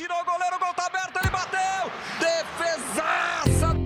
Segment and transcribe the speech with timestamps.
[0.00, 1.92] tirou o goleiro, o gol tá aberto, ele bateu!
[2.18, 3.76] Defesaça!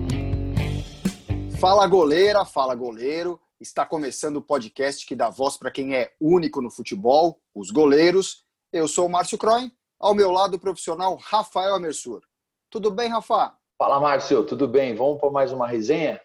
[1.59, 3.37] Fala goleira, fala goleiro.
[3.59, 8.45] Está começando o podcast que dá voz para quem é único no futebol, os goleiros.
[8.71, 12.21] Eu sou o Márcio Croin, ao meu lado o profissional Rafael Amersur.
[12.69, 13.53] Tudo bem, Rafa?
[13.77, 14.95] Fala, Márcio, tudo bem?
[14.95, 16.21] Vamos para mais uma resenha?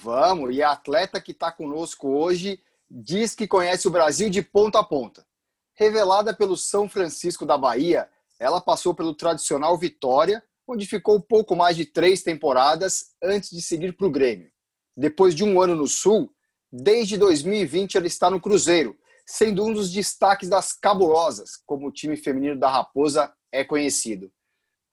[0.00, 2.58] Vamos, e a atleta que está conosco hoje
[2.90, 5.26] diz que conhece o Brasil de ponta a ponta.
[5.74, 11.76] Revelada pelo São Francisco da Bahia, ela passou pelo tradicional Vitória, onde ficou pouco mais
[11.76, 14.50] de três temporadas antes de seguir para o Grêmio.
[14.96, 16.30] Depois de um ano no Sul,
[16.72, 22.16] desde 2020 ela está no Cruzeiro, sendo um dos destaques das cabulosas, como o time
[22.16, 24.30] feminino da Raposa é conhecido.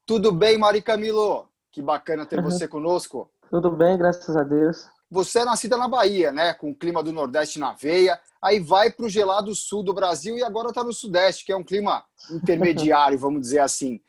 [0.05, 1.49] Tudo bem, Mari Camilo?
[1.71, 3.31] Que bacana ter você conosco.
[3.49, 4.89] Tudo bem, graças a Deus.
[5.11, 6.53] Você é nascida na Bahia, né?
[6.53, 10.37] Com o clima do Nordeste na veia, aí vai para o gelado sul do Brasil
[10.37, 13.99] e agora está no Sudeste, que é um clima intermediário, vamos dizer assim.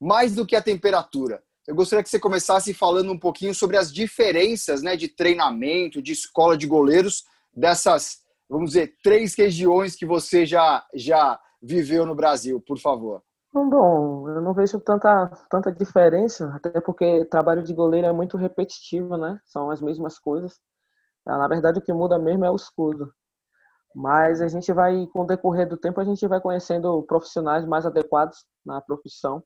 [0.00, 1.42] Mais do que a temperatura.
[1.66, 6.12] Eu gostaria que você começasse falando um pouquinho sobre as diferenças né, de treinamento, de
[6.12, 12.60] escola de goleiros, dessas, vamos dizer, três regiões que você já, já viveu no Brasil,
[12.60, 13.20] por favor.
[13.54, 19.16] Bom, eu não vejo tanta, tanta diferença, até porque trabalho de goleiro é muito repetitivo,
[19.18, 19.38] né?
[19.44, 20.58] São as mesmas coisas.
[21.26, 23.12] Ah, na verdade, o que muda mesmo é o escudo.
[23.94, 27.86] Mas a gente vai, com o decorrer do tempo, a gente vai conhecendo profissionais mais
[27.86, 29.42] adequados na profissão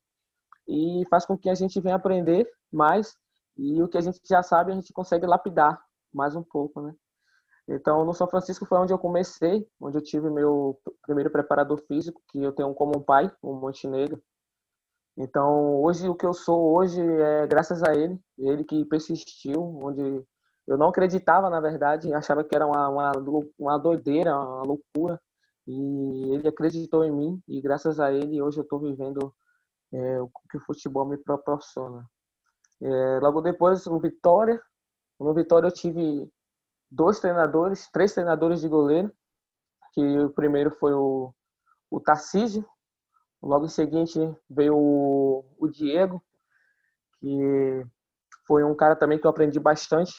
[0.68, 3.16] e faz com que a gente venha aprender mais
[3.56, 5.80] e o que a gente já sabe a gente consegue lapidar
[6.14, 6.94] mais um pouco, né?
[7.68, 12.22] Então, no São Francisco foi onde eu comecei, onde eu tive meu primeiro preparador físico,
[12.30, 14.22] que eu tenho como um pai, o um Montenegro.
[15.16, 20.24] Então, hoje o que eu sou hoje é graças a ele, ele que persistiu, onde
[20.66, 23.12] eu não acreditava, na verdade, achava que era uma, uma,
[23.58, 25.20] uma doideira, uma loucura,
[25.66, 29.34] e ele acreditou em mim, e graças a ele hoje eu estou vivendo
[29.92, 32.04] é, o que o futebol me proporciona.
[32.80, 34.60] É, logo depois, o Vitória,
[35.18, 36.30] no Vitória eu tive
[36.90, 39.12] dois treinadores, três treinadores de goleiro,
[39.92, 41.32] que o primeiro foi o,
[41.90, 42.64] o Tarcísio,
[43.42, 44.18] logo em seguinte
[44.48, 46.22] veio o, o Diego,
[47.20, 47.86] que
[48.46, 50.12] foi um cara também que eu aprendi bastante,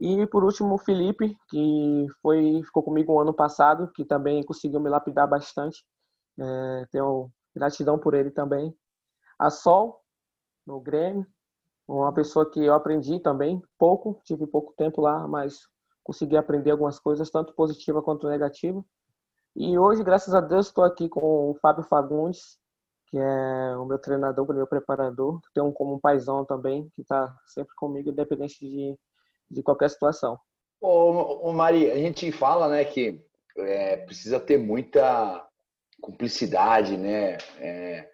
[0.00, 4.80] e por último o Felipe, que foi, ficou comigo o ano passado, que também conseguiu
[4.80, 5.84] me lapidar bastante,
[6.38, 8.72] é, tenho gratidão por ele também.
[9.38, 10.00] A Sol,
[10.64, 11.26] no Grêmio,
[11.86, 15.58] uma pessoa que eu aprendi também pouco, tive pouco tempo lá, mas
[16.08, 18.82] consegui aprender algumas coisas, tanto positiva quanto negativa.
[19.54, 22.58] E hoje, graças a Deus, estou aqui com o Fábio Fagundes,
[23.08, 25.38] que é o meu treinador, o meu preparador.
[25.52, 28.98] Tenho um como um paizão também, que está sempre comigo, independente de,
[29.50, 30.38] de qualquer situação.
[30.80, 33.22] Ô, ô Mari, a gente fala né, que
[33.58, 35.46] é, precisa ter muita
[36.00, 37.36] cumplicidade, né?
[37.58, 38.08] É,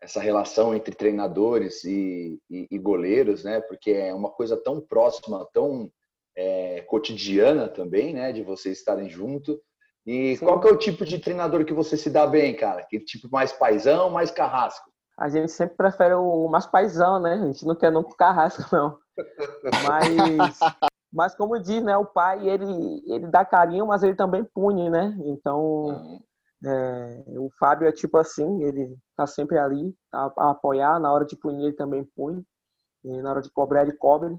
[0.00, 3.60] essa relação entre treinadores e, e, e, goleiros, né?
[3.60, 5.92] Porque é uma coisa tão próxima, tão
[6.36, 8.32] é, cotidiana também, né?
[8.32, 9.60] De vocês estarem junto.
[10.06, 10.44] E Sim.
[10.44, 12.84] qual que é o tipo de treinador que você se dá bem, cara?
[12.84, 14.90] Que tipo mais paisão, mais carrasco?
[15.18, 17.34] A gente sempre prefere o mais paisão, né?
[17.34, 18.98] A gente não quer nunca carrasco, não.
[19.88, 20.58] Mas,
[21.12, 21.96] mas como diz, né?
[21.96, 25.16] O pai, ele, ele dá carinho, mas ele também pune, né?
[25.24, 26.20] Então, uhum.
[26.64, 31.00] é, o Fábio é tipo assim, ele tá sempre ali a, a, apoiar.
[31.00, 32.44] Na hora de punir, ele também pune.
[33.02, 34.36] E na hora de cobrar, ele cobre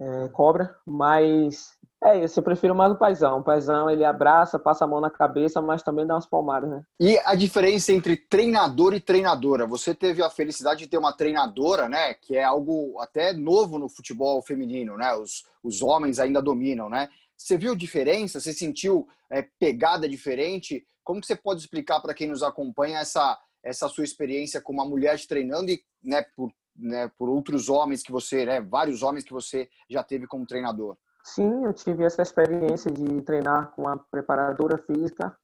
[0.00, 3.40] é, cobra, mas é isso, eu prefiro mais o paizão.
[3.40, 6.84] O paizão, ele abraça, passa a mão na cabeça, mas também dá umas palmadas, né?
[7.00, 9.66] E a diferença entre treinador e treinadora?
[9.66, 12.14] Você teve a felicidade de ter uma treinadora, né?
[12.14, 15.14] Que é algo até novo no futebol feminino, né?
[15.14, 17.08] Os, os homens ainda dominam, né?
[17.36, 18.40] Você viu diferença?
[18.40, 20.86] Você sentiu é, pegada diferente?
[21.02, 24.84] Como que você pode explicar para quem nos acompanha essa, essa sua experiência com uma
[24.84, 29.32] mulher treinando e, né, por né, por outros homens que você, né, vários homens que
[29.32, 30.96] você já teve como treinador?
[31.24, 35.36] Sim, eu tive essa experiência de treinar com a preparadora física,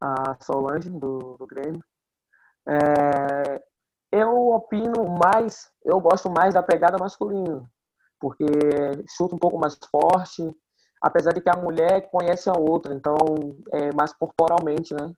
[0.00, 1.84] a Solange, do, do Grêmio.
[2.66, 3.62] É,
[4.10, 7.68] eu opino mais, eu gosto mais da pegada masculina,
[8.18, 8.46] porque
[9.16, 10.42] chuta um pouco mais forte,
[11.02, 13.16] apesar de que a mulher conhece a outra, então
[13.72, 15.12] é mais corporalmente, né?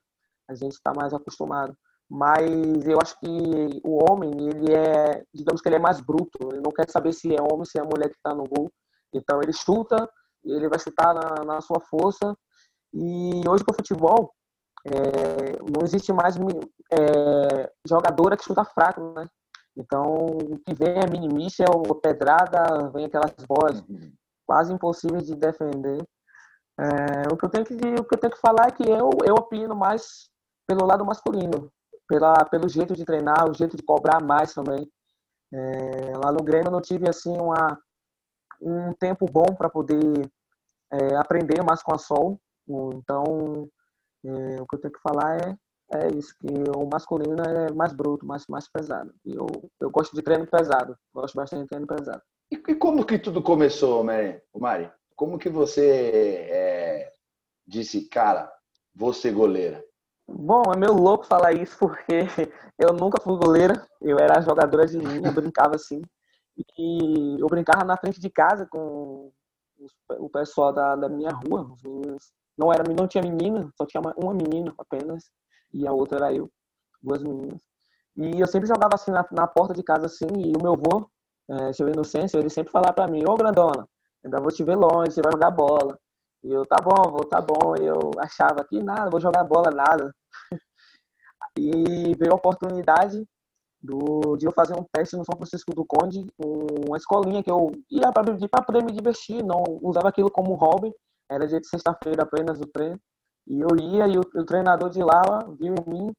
[0.48, 1.76] A gente está mais acostumado
[2.10, 6.60] mas eu acho que o homem, ele é, digamos que ele é mais bruto, ele
[6.60, 8.68] não quer saber se é homem, se é mulher que está no gol,
[9.14, 10.10] então ele chuta,
[10.44, 12.36] ele vai chutar na, na sua força,
[12.92, 14.34] e hoje com o futebol,
[14.84, 19.28] é, não existe mais é, jogadora que chuta fraco, né?
[19.76, 24.12] Então, o que vem é minimícia, é pedrada, vem aquelas bolas uhum.
[24.44, 26.04] quase impossíveis de defender.
[26.80, 29.10] É, o, que eu tenho que, o que eu tenho que falar é que eu,
[29.24, 30.28] eu opino mais
[30.66, 31.70] pelo lado masculino
[32.10, 34.84] pela, pelo jeito de treinar, o jeito de cobrar mais também.
[35.52, 37.78] É, lá no Grêmio eu não tive assim uma,
[38.60, 40.28] um tempo bom para poder
[40.92, 42.40] é, aprender mais com a Sol.
[42.68, 43.68] Então,
[44.24, 45.56] é, o que eu tenho que falar é,
[45.92, 49.14] é isso, que o masculino é mais bruto, mais, mais pesado.
[49.24, 49.46] E eu,
[49.80, 52.22] eu gosto de treino pesado, gosto bastante de treino pesado.
[52.50, 54.42] E, e como que tudo começou, Mari?
[54.56, 54.90] Mari?
[55.14, 57.12] Como que você é,
[57.64, 58.52] disse, cara,
[58.92, 59.84] vou ser goleira?
[60.32, 62.22] Bom, é meio louco falar isso porque
[62.78, 66.00] eu nunca fui goleira, eu era jogadora de linha, brincava assim.
[66.78, 69.32] E eu brincava na frente de casa com
[70.18, 72.32] o pessoal da, da minha rua, os meninos.
[72.56, 75.24] Não, era, não tinha menina, só tinha uma menina apenas,
[75.72, 76.50] e a outra era eu,
[77.02, 77.60] duas meninas.
[78.16, 81.08] E eu sempre jogava assim na, na porta de casa assim, e o meu avô,
[81.50, 83.88] é, seu Inocêncio, ele sempre falava pra mim, ô grandona,
[84.24, 85.98] ainda vou te ver longe, você vai jogar bola.
[86.42, 87.74] E eu, tá bom, vou, tá bom.
[87.80, 90.14] E eu achava que nada, vou jogar bola, nada.
[91.56, 93.26] E veio a oportunidade
[93.82, 97.72] do, de eu fazer um teste no São Francisco do Conde, uma escolinha que eu
[97.90, 100.92] ia para poder me divertir, não usava aquilo como hobby,
[101.30, 103.00] era dia de sexta-feira apenas o treino,
[103.46, 105.22] e eu ia e o, o treinador de lá
[105.58, 106.12] viu em mim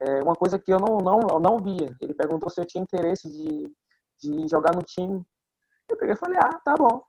[0.00, 1.94] é, uma coisa que eu não, não, não via.
[2.00, 3.72] Ele perguntou se eu tinha interesse de,
[4.20, 5.22] de jogar no time.
[5.88, 7.02] Eu peguei e falei, ah, tá bom.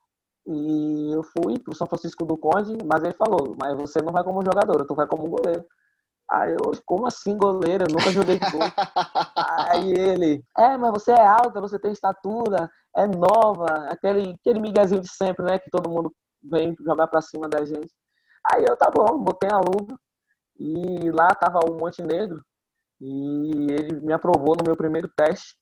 [0.45, 4.23] E eu fui pro São Francisco do Conde, mas ele falou, mas você não vai
[4.23, 5.65] como jogador, tu vai como goleiro.
[6.33, 7.83] Aí eu, como assim goleiro?
[7.83, 8.61] Eu nunca joguei gol.
[9.69, 14.99] Aí ele, é, mas você é alta, você tem estatura, é nova, aquele, aquele miguezinho
[14.99, 15.59] de sempre, né?
[15.59, 17.93] Que todo mundo vem jogar pra cima da gente.
[18.51, 19.95] Aí eu, tá bom, botei a luva.
[20.59, 22.41] E lá tava o Montenegro.
[22.99, 25.55] E ele me aprovou no meu primeiro teste.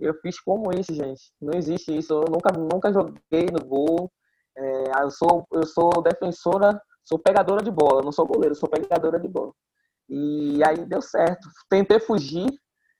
[0.00, 1.32] Eu fiz como isso, gente.
[1.40, 2.12] Não existe isso.
[2.12, 4.10] Eu nunca, nunca joguei no gol.
[4.56, 8.02] É, eu, sou, eu sou defensora, sou pegadora de bola.
[8.02, 9.52] Não sou goleiro, sou pegadora de bola.
[10.08, 11.48] E aí deu certo.
[11.68, 12.46] Tentei fugir,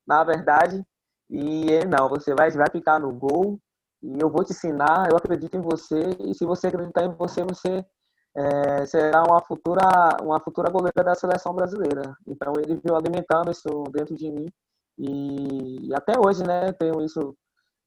[0.07, 0.85] na verdade.
[1.31, 3.59] E ele, não, você vai, vai ficar no gol.
[4.03, 6.17] E eu vou te ensinar, eu acredito em você.
[6.21, 7.85] E se você acreditar em você, você
[8.37, 9.83] é, será uma futura,
[10.23, 12.15] uma futura goleira da seleção brasileira.
[12.27, 14.47] Então ele veio alimentando isso dentro de mim.
[14.99, 17.37] E, e até hoje, né, tenho isso,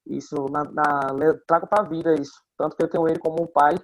[0.07, 0.99] isso na, na
[1.47, 2.41] trago para a vida isso.
[2.57, 3.75] Tanto que eu tenho ele como um pai.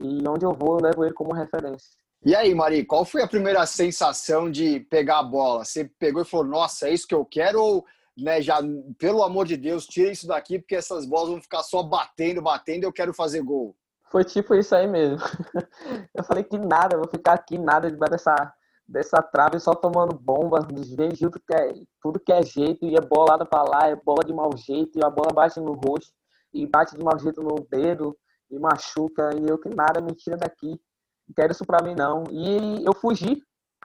[0.00, 2.03] E onde eu vou, eu levo ele como referência.
[2.26, 5.62] E aí, Mari, qual foi a primeira sensação de pegar a bola?
[5.62, 7.62] Você pegou e falou, nossa, é isso que eu quero?
[7.62, 7.84] Ou,
[8.16, 8.60] né, já,
[8.98, 12.84] pelo amor de Deus, tira isso daqui, porque essas bolas vão ficar só batendo, batendo,
[12.84, 13.76] eu quero fazer gol.
[14.10, 15.18] Foi tipo isso aí mesmo.
[16.14, 18.54] Eu falei que nada, eu vou ficar aqui, nada debaixo dessa,
[18.86, 23.00] dessa trave, só tomando bomba, desvio tudo que é, tudo que é jeito, e é
[23.00, 26.12] bolada pra lá, é bola de mau jeito, e a bola bate no rosto,
[26.52, 28.16] e bate de mau jeito no dedo,
[28.50, 30.80] e machuca, e eu que nada, me tira daqui
[31.26, 32.24] não quero isso pra mim não.
[32.30, 33.42] E eu fugi,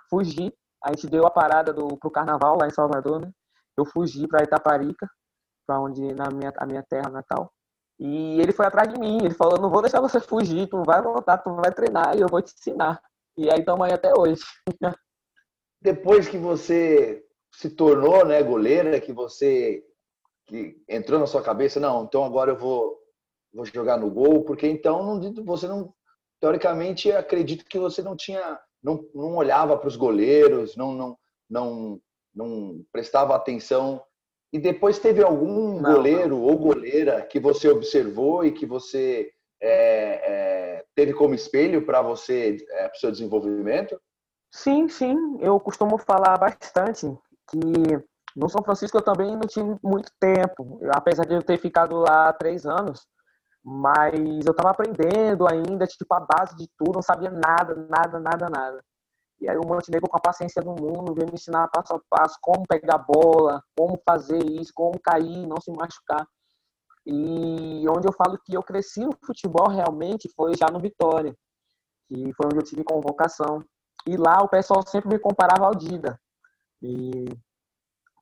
[0.10, 0.54] fugi.
[0.84, 3.32] A gente deu a parada do, pro carnaval lá em Salvador, né?
[3.78, 5.10] Eu fugi pra Itaparica,
[5.66, 7.52] pra onde, na minha, a minha terra natal.
[8.00, 11.02] E ele foi atrás de mim, ele falou, não vou deixar você fugir, tu vai
[11.02, 13.02] voltar, tu vai treinar e eu vou te ensinar.
[13.38, 14.42] E aí estamos aí até hoje.
[15.82, 19.84] Depois que você se tornou né, goleira, que você
[20.46, 22.98] que entrou na sua cabeça, não, então agora eu vou,
[23.54, 25.94] vou jogar no gol, porque então não, você não
[26.40, 31.18] teoricamente, acredito que você não tinha, não, não olhava para os goleiros, não, não,
[31.50, 32.02] não,
[32.34, 34.02] não prestava atenção.
[34.52, 36.44] E depois teve algum não, goleiro não.
[36.44, 39.32] ou goleira que você observou e que você
[39.62, 44.00] é, é, teve como espelho para você, é, para o seu desenvolvimento?
[44.52, 45.16] Sim, sim.
[45.40, 47.06] Eu costumo falar bastante
[47.50, 47.60] que
[48.36, 50.80] no São Francisco eu também não tive muito tempo.
[50.92, 53.06] Apesar de eu ter ficado lá três anos,
[53.72, 58.50] mas eu estava aprendendo ainda, tipo, a base de tudo, não sabia nada, nada, nada,
[58.50, 58.84] nada.
[59.40, 62.36] E aí o Montenegro, com a paciência do mundo, veio me ensinar passo a passo
[62.42, 66.28] como pegar bola, como fazer isso, como cair, não se machucar.
[67.06, 71.36] E onde eu falo que eu cresci no futebol realmente foi já no Vitória,
[72.08, 73.64] que foi onde eu tive convocação.
[74.08, 76.20] E lá o pessoal sempre me comparava ao Dida.
[76.82, 77.26] E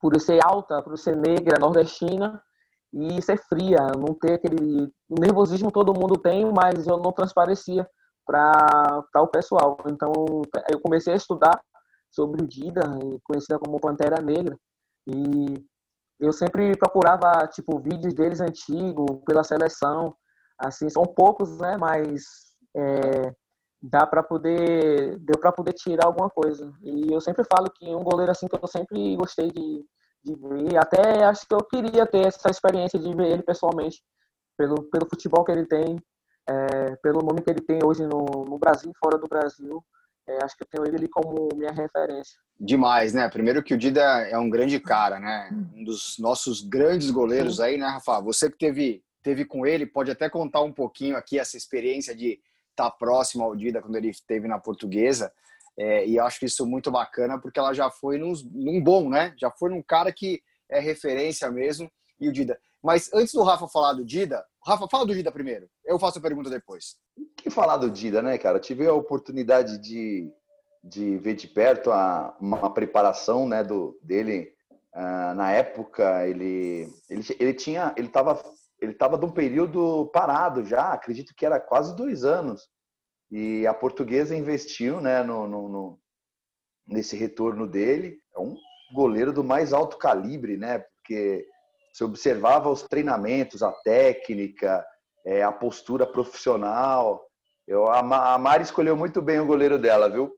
[0.01, 2.43] por eu ser alta, por eu ser negra, nordestina,
[2.93, 7.87] e ser fria, não ter aquele o nervosismo todo mundo tem, mas eu não transparecia
[8.25, 9.77] para o pessoal.
[9.87, 10.11] Então
[10.69, 11.59] eu comecei a estudar
[12.11, 12.81] sobre o Dida,
[13.23, 14.57] conhecida como Pantera Negra,
[15.07, 15.65] e
[16.19, 20.15] eu sempre procurava tipo vídeos deles antigos pela seleção,
[20.59, 21.77] assim são poucos, né?
[21.77, 22.23] Mas
[22.75, 23.33] é,
[23.81, 26.73] dá para poder deu para poder tirar alguma coisa.
[26.81, 29.85] E eu sempre falo que um goleiro assim que eu sempre gostei de
[30.23, 30.77] de ver.
[30.77, 34.01] Até acho que eu queria ter essa experiência de ver ele pessoalmente,
[34.57, 35.97] pelo, pelo futebol que ele tem,
[36.47, 39.83] é, pelo nome que ele tem hoje no, no Brasil, fora do Brasil.
[40.27, 42.37] é, acho que eu tenho ele como minha referência.
[42.59, 43.29] Demais, né?
[43.29, 45.49] Primeiro que o Dida é um grande cara, né?
[45.73, 48.19] Um dos nossos grandes goleiros aí, né, Rafa?
[48.21, 52.39] Você que teve, teve com ele, pode até contar um pouquinho aqui essa experiência de
[52.71, 55.31] estar tá próximo ao Dida quando ele esteve na portuguesa.
[55.79, 59.33] É, e acho isso muito bacana porque ela já foi num, num bom, né?
[59.37, 61.89] Já foi num cara que é referência mesmo.
[62.19, 62.59] E o Dida.
[62.83, 65.67] Mas antes do Rafa falar do Dida, Rafa, fala do Dida primeiro.
[65.85, 66.95] Eu faço a pergunta depois.
[67.37, 68.59] Que falar do Dida, né, cara?
[68.59, 70.31] tive a oportunidade de,
[70.83, 74.53] de ver de perto a, uma preparação né, do, dele.
[74.93, 77.93] Uh, na época, ele, ele, ele tinha.
[77.97, 78.41] Ele estava
[78.79, 82.67] ele tava de um período parado já, acredito que era quase dois anos.
[83.31, 85.99] E a portuguesa investiu né, no, no, no
[86.87, 88.19] nesse retorno dele.
[88.35, 88.55] É um
[88.93, 90.79] goleiro do mais alto calibre, né?
[90.79, 91.45] Porque
[91.97, 94.85] você observava os treinamentos, a técnica,
[95.25, 97.27] é, a postura profissional.
[97.67, 100.31] Eu, a Mari escolheu muito bem o goleiro dela, viu?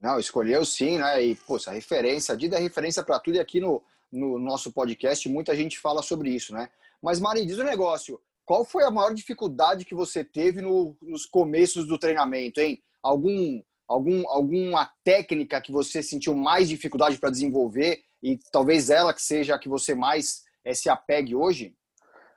[0.00, 1.24] Não, escolheu sim, né?
[1.24, 5.28] E, essa referência, a Dida é referência para tudo e aqui no, no nosso podcast
[5.28, 6.70] muita gente fala sobre isso, né?
[7.02, 8.20] Mas, Mari, diz o um negócio.
[8.44, 12.80] Qual foi a maior dificuldade que você teve no, nos começos do treinamento, hein?
[13.02, 19.22] Algum, algum, alguma técnica que você sentiu mais dificuldade para desenvolver e talvez ela que
[19.22, 21.74] seja a que você mais se apegue hoje?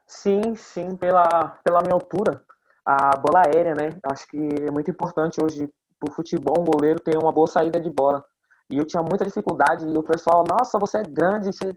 [0.07, 2.43] Sim, sim, pela, pela minha altura.
[2.85, 3.97] A bola aérea, né?
[4.03, 7.79] Acho que é muito importante hoje para o futebol um goleiro ter uma boa saída
[7.79, 8.23] de bola.
[8.69, 11.75] E eu tinha muita dificuldade, e o pessoal, nossa, você é grande, você,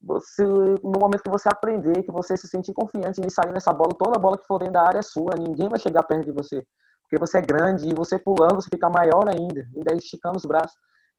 [0.00, 3.94] você, no momento que você aprender, que você se sentir confiante em sair nessa bola,
[3.98, 6.64] toda bola que for dentro da área é sua, ninguém vai chegar perto de você.
[7.02, 10.76] Porque você é grande e você pulando, você fica maior ainda, ainda esticando os braços.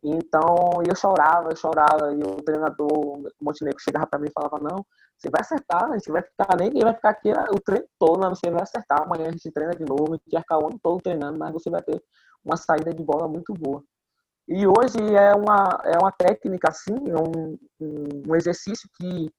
[0.07, 4.59] Então, eu chorava, eu chorava, e o treinador, o Montenegro, chegava para mim e falava,
[4.59, 4.85] não,
[5.17, 8.51] você vai acertar, a gente vai ficar, nem vai ficar aqui o treino todo, você
[8.51, 11.39] vai acertar, amanhã a gente treina de novo, a gente vai o ano todo treinando,
[11.39, 12.00] mas você vai ter
[12.43, 13.83] uma saída de bola muito boa.
[14.47, 17.57] E hoje é uma, é uma técnica, assim, um,
[18.27, 19.31] um exercício que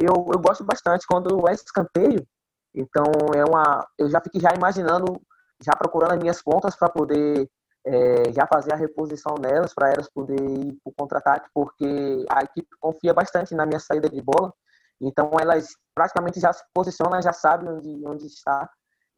[0.00, 2.26] eu, eu gosto bastante, quando é escanteio,
[2.74, 3.04] então
[3.34, 5.20] é uma, eu já fico já imaginando,
[5.62, 7.46] já procurando as minhas pontas para poder
[7.86, 12.42] é, já fazer a reposição nelas para elas poderem ir para o contra-ataque, porque a
[12.42, 14.52] equipe confia bastante na minha saída de bola.
[15.00, 18.68] Então elas praticamente já se posicionam, já sabem onde, onde está.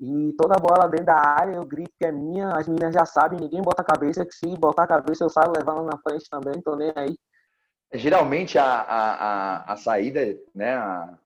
[0.01, 3.41] E toda bola dentro da área, eu grito que é minha, as meninas já sabem,
[3.41, 6.61] ninguém bota a cabeça, que se botar a cabeça eu saio levando na frente também,
[6.61, 7.19] tô nem aí.
[7.93, 10.21] Geralmente a, a, a, a saída,
[10.55, 11.19] né, a,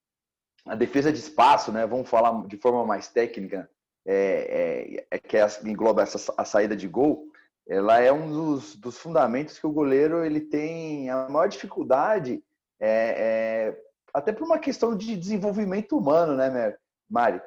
[0.68, 3.68] a defesa de espaço, né, vamos falar de forma mais técnica,
[4.06, 7.31] é, é, é que é, engloba essa, a saída de gol,
[7.68, 12.42] ela é um dos, dos fundamentos que o goleiro ele tem a maior dificuldade,
[12.80, 16.76] é, é até por uma questão de desenvolvimento humano, né,
[17.08, 17.40] Mari?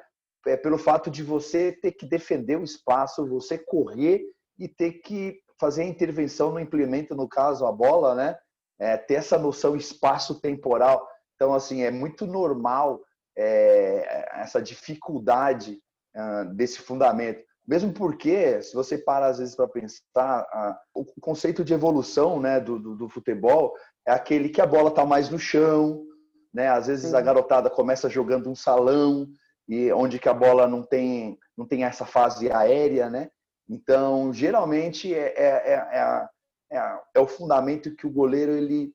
[0.46, 4.24] É pelo fato de você ter que defender o espaço, você correr
[4.58, 8.36] e ter que fazer a intervenção no implemento, no caso a bola, né?
[8.78, 11.06] É, ter essa noção espaço-temporal.
[11.34, 13.00] Então, assim, é muito normal
[13.36, 15.80] é, essa dificuldade
[16.14, 17.44] uh, desse fundamento.
[17.66, 20.46] Mesmo porque, se você para às vezes para pensar,
[20.94, 23.74] o conceito de evolução né, do, do, do, futebol
[24.06, 26.06] é aquele que a bola está mais no chão,
[26.54, 26.68] né?
[26.68, 27.16] Às vezes Sim.
[27.16, 29.26] a garotada começa jogando um salão
[29.68, 33.30] e onde que a bola não tem não tem essa fase aérea, né?
[33.68, 36.28] Então, geralmente é, é, é,
[36.70, 38.92] é, é o fundamento que o goleiro ele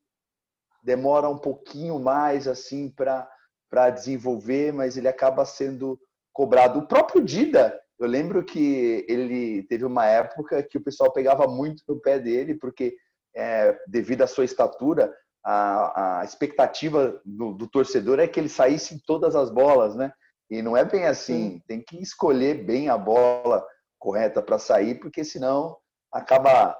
[0.82, 3.30] demora um pouquinho mais assim para
[3.70, 5.98] para desenvolver, mas ele acaba sendo
[6.34, 6.80] cobrado.
[6.80, 11.84] O próprio Dida, eu lembro que ele teve uma época que o pessoal pegava muito
[11.88, 12.96] no pé dele, porque
[13.36, 15.14] é, devido à sua estatura,
[15.46, 20.12] a, a expectativa do, do, torcedor é que ele saísse em todas as bolas, né?
[20.50, 21.52] E não é bem assim.
[21.52, 21.62] Sim.
[21.68, 23.64] Tem que escolher bem a bola
[24.00, 25.78] correta para sair, porque senão
[26.12, 26.76] acaba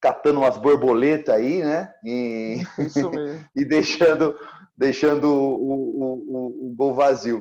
[0.00, 1.92] catando umas borboletas aí, né?
[2.04, 2.58] E,
[3.54, 4.36] e deixando,
[4.76, 7.40] deixando o, o, o, o gol vazio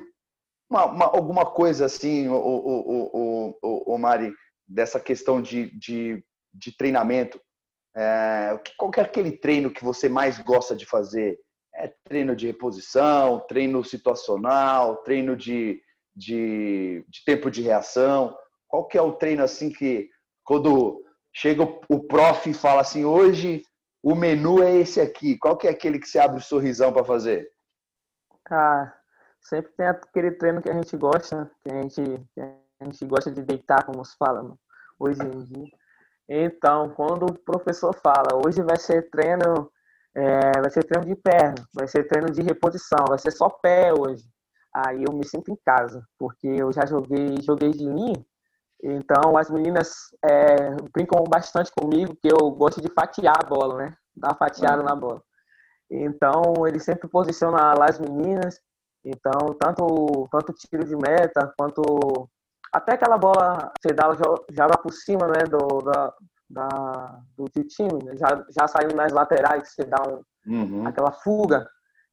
[0.69, 4.33] uma, uma, alguma coisa assim, o, o, o, o, Mari,
[4.67, 6.23] dessa questão de, de,
[6.53, 7.41] de treinamento?
[7.95, 11.39] É, qual é aquele treino que você mais gosta de fazer?
[11.73, 15.81] É treino de reposição, treino situacional, treino de,
[16.15, 18.37] de, de tempo de reação?
[18.67, 20.09] Qual que é o treino assim que
[20.43, 23.63] quando chega o prof e fala assim, hoje
[24.03, 27.03] o menu é esse aqui, qual que é aquele que você abre o sorrisão para
[27.03, 27.49] fazer?
[28.49, 28.93] Ah,
[29.41, 32.01] sempre tem aquele treino que a gente gosta, que a gente,
[32.33, 34.55] que a gente gosta de deitar, como se fala
[34.99, 35.71] hoje em dia.
[36.27, 39.71] Então, quando o professor fala, hoje vai ser treino,
[40.15, 43.91] é, vai ser treino de perna, vai ser treino de reposição, vai ser só pé
[43.91, 44.23] hoje.
[44.75, 48.23] Aí eu me sinto em casa, porque eu já joguei, joguei de linha,
[48.81, 49.89] Então, as meninas
[50.23, 53.97] é, brincam bastante comigo, que eu gosto de fatiar a bola, né?
[54.15, 54.85] Dar fatiada uhum.
[54.85, 55.21] na bola.
[55.91, 58.61] Então, ele sempre posiciona lá as meninas.
[59.03, 62.29] Então, tanto, tanto tiro de meta, quanto
[62.73, 64.09] até aquela bola você dá,
[64.51, 66.13] joga por cima né, do, da,
[66.49, 68.15] da, do time, né?
[68.17, 70.87] já, já saindo nas laterais, você dá um, uhum.
[70.87, 71.67] aquela fuga.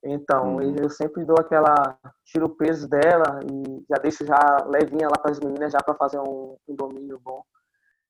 [0.05, 0.77] Então, uhum.
[0.77, 1.99] eu sempre dou aquela.
[2.25, 5.95] tiro o peso dela e já deixo já levinha lá para as meninas já para
[5.95, 7.43] fazer um, um, domínio bom.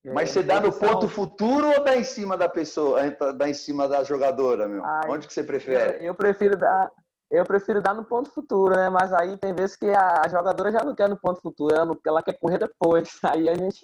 [0.04, 3.00] Mas é, você dá no ponto futuro ou dá em cima da pessoa,
[3.37, 4.85] dá em cima da jogadora, meu?
[4.85, 5.99] Ai, Onde que você prefere?
[5.99, 6.90] Eu, eu, prefiro dar.
[7.30, 8.88] Eu prefiro dar no ponto futuro, né?
[8.88, 11.99] Mas aí tem vezes que a, jogadora já não quer no ponto futuro, ela, não,
[12.06, 13.18] ela quer correr depois.
[13.25, 13.80] Aí a gente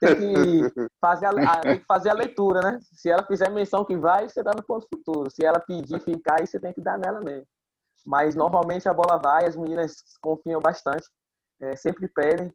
[0.00, 2.80] tem que, fazer a, tem que fazer a leitura, né?
[2.92, 5.30] Se ela fizer menção que vai, você dá no ponto futuro.
[5.30, 7.46] Se ela pedir ficar, aí você tem que dar nela mesmo.
[8.04, 11.06] Mas normalmente a bola vai, as meninas confiam bastante,
[11.60, 12.52] é, sempre pedem,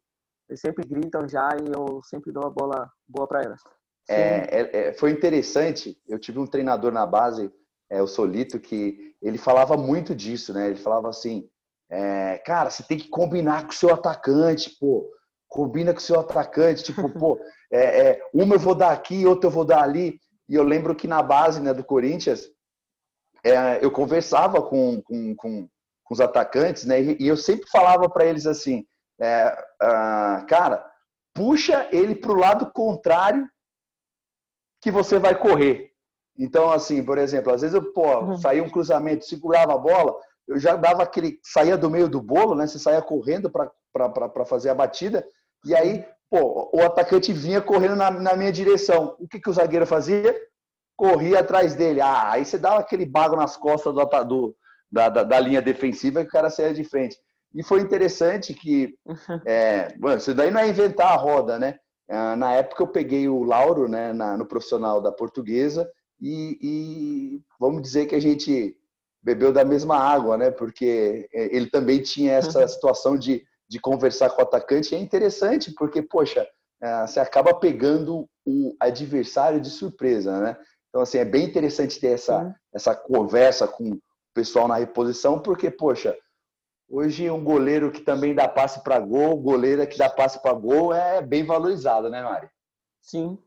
[0.54, 3.62] sempre gritam já e eu sempre dou a bola boa para elas.
[4.08, 7.52] É, é, é, foi interessante, eu tive um treinador na base,
[7.90, 10.68] é, o Solito, que ele falava muito disso, né?
[10.68, 11.48] Ele falava assim,
[11.90, 15.10] é, cara, você tem que combinar com o seu atacante, pô
[15.48, 17.40] combina com o seu atacante, tipo, pô,
[17.70, 20.20] é, é, uma eu vou dar aqui, outra eu vou dar ali.
[20.48, 22.48] E eu lembro que na base né, do Corinthians,
[23.42, 25.68] é, eu conversava com, com, com,
[26.04, 28.84] com, os atacantes, né, e eu sempre falava para eles assim,
[29.20, 29.48] é,
[29.82, 30.84] uh, cara,
[31.34, 33.48] puxa ele para o lado contrário
[34.80, 35.90] que você vai correr.
[36.38, 38.36] Então, assim, por exemplo, às vezes eu pô, uhum.
[38.36, 40.14] saía um cruzamento, segurava a bola,
[40.46, 41.40] eu já dava aquele.
[41.42, 42.66] saía do meio do bolo, né?
[42.66, 45.26] Você saía correndo para fazer a batida,
[45.64, 49.16] e aí, pô, o atacante vinha correndo na, na minha direção.
[49.18, 50.34] O que, que o zagueiro fazia?
[50.96, 52.00] Corria atrás dele.
[52.00, 54.56] Ah, aí você dava aquele bago nas costas do, do
[54.90, 57.18] da, da, da, linha defensiva e o cara saía de frente.
[57.54, 58.94] E foi interessante que.
[59.44, 61.78] É, bueno, isso daí não é inventar a roda, né?
[62.08, 67.42] Ah, na época eu peguei o Lauro né, na, no profissional da portuguesa e, e,
[67.58, 68.76] vamos dizer que a gente
[69.22, 70.50] bebeu da mesma água, né?
[70.50, 75.72] Porque é, ele também tinha essa situação de de conversar com o atacante é interessante,
[75.72, 76.46] porque, poxa,
[76.80, 80.56] é, você acaba pegando o adversário de surpresa, né?
[80.88, 84.00] Então, assim, é bem interessante ter essa, essa conversa com o
[84.32, 86.16] pessoal na reposição, porque, poxa,
[86.88, 90.94] hoje um goleiro que também dá passe para gol, goleira que dá passe para gol
[90.94, 92.48] é bem valorizado, né, Mari?
[93.00, 93.38] Sim.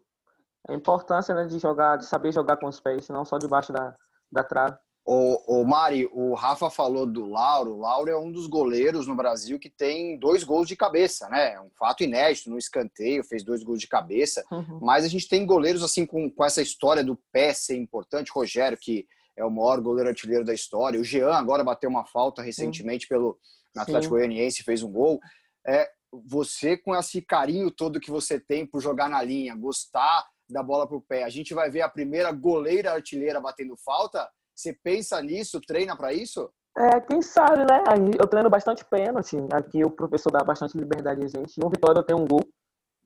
[0.67, 3.95] A importância né, de jogar, de saber jogar com os pés, não só debaixo da,
[4.32, 4.78] da trave.
[5.06, 7.74] O, o Mari, o Rafa falou do Lauro.
[7.74, 11.54] O Lauro é um dos goleiros no Brasil que tem dois gols de cabeça, né?
[11.54, 14.45] É um fato inédito no escanteio, fez dois gols de cabeça.
[14.52, 14.80] Uhum.
[14.82, 18.32] Mas a gente tem goleiros assim com, com essa história do pé ser importante.
[18.32, 21.00] Rogério, que é o maior goleiro artilheiro da história.
[21.00, 23.10] O Jean agora bateu uma falta recentemente Sim.
[23.10, 23.39] pelo
[23.76, 25.19] Atlético Goianiense, fez um gol.
[25.65, 30.63] É, você com esse carinho todo que você tem por jogar na linha, gostar da
[30.63, 34.27] bola pro pé, a gente vai ver a primeira goleira artilheira batendo falta
[34.59, 36.51] você pensa nisso, treina para isso?
[36.77, 37.81] É, quem sabe, né?
[38.19, 39.38] Eu treino bastante pênalti.
[39.53, 41.57] Aqui o professor dá bastante liberdade a gente.
[41.57, 42.45] No Vitória eu tenho um gol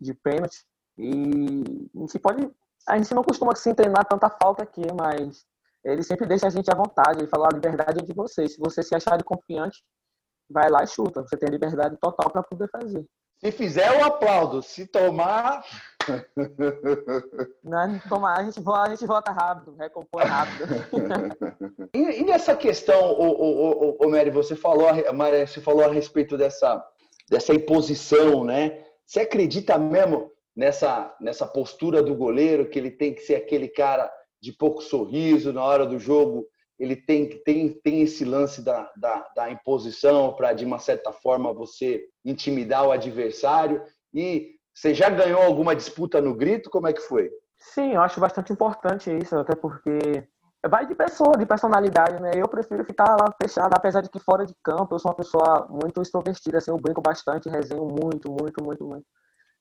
[0.02, 0.66] de pênalti.
[0.98, 2.52] E a gente pode.
[2.88, 5.46] A gente não costuma assim, treinar tanta falta aqui, mas
[5.86, 7.20] ele sempre deixa a gente à vontade.
[7.20, 8.54] Ele fala: a liberdade é de vocês.
[8.54, 9.84] Se você se achar de confiante,
[10.50, 11.22] vai lá e chuta.
[11.22, 13.06] Você tem liberdade total para poder fazer.
[13.38, 14.64] Se fizer, eu aplaudo.
[14.64, 15.64] Se tomar.
[17.64, 20.66] Não, tomar, a gente, a gente volta rápido, recompõe rápido.
[21.94, 25.92] e, e essa questão, o, o, o, o Mary, você falou, Mary, você falou a
[25.92, 26.84] respeito dessa,
[27.30, 28.84] dessa imposição, né?
[29.06, 34.12] Você acredita mesmo nessa, nessa postura do goleiro, que ele tem que ser aquele cara
[34.42, 39.20] de pouco sorriso na hora do jogo, ele tem, tem, tem esse lance da, da,
[39.36, 43.82] da imposição para, de uma certa forma, você intimidar o adversário.
[44.14, 46.70] E você já ganhou alguma disputa no grito?
[46.70, 47.30] Como é que foi?
[47.58, 50.28] Sim, eu acho bastante importante isso, até porque
[50.68, 52.32] vai de pessoa, de personalidade, né?
[52.36, 55.68] Eu prefiro ficar lá fechado, apesar de que fora de campo eu sou uma pessoa
[55.70, 59.06] muito extrovertida, assim, eu brinco bastante, resenho muito, muito, muito, muito.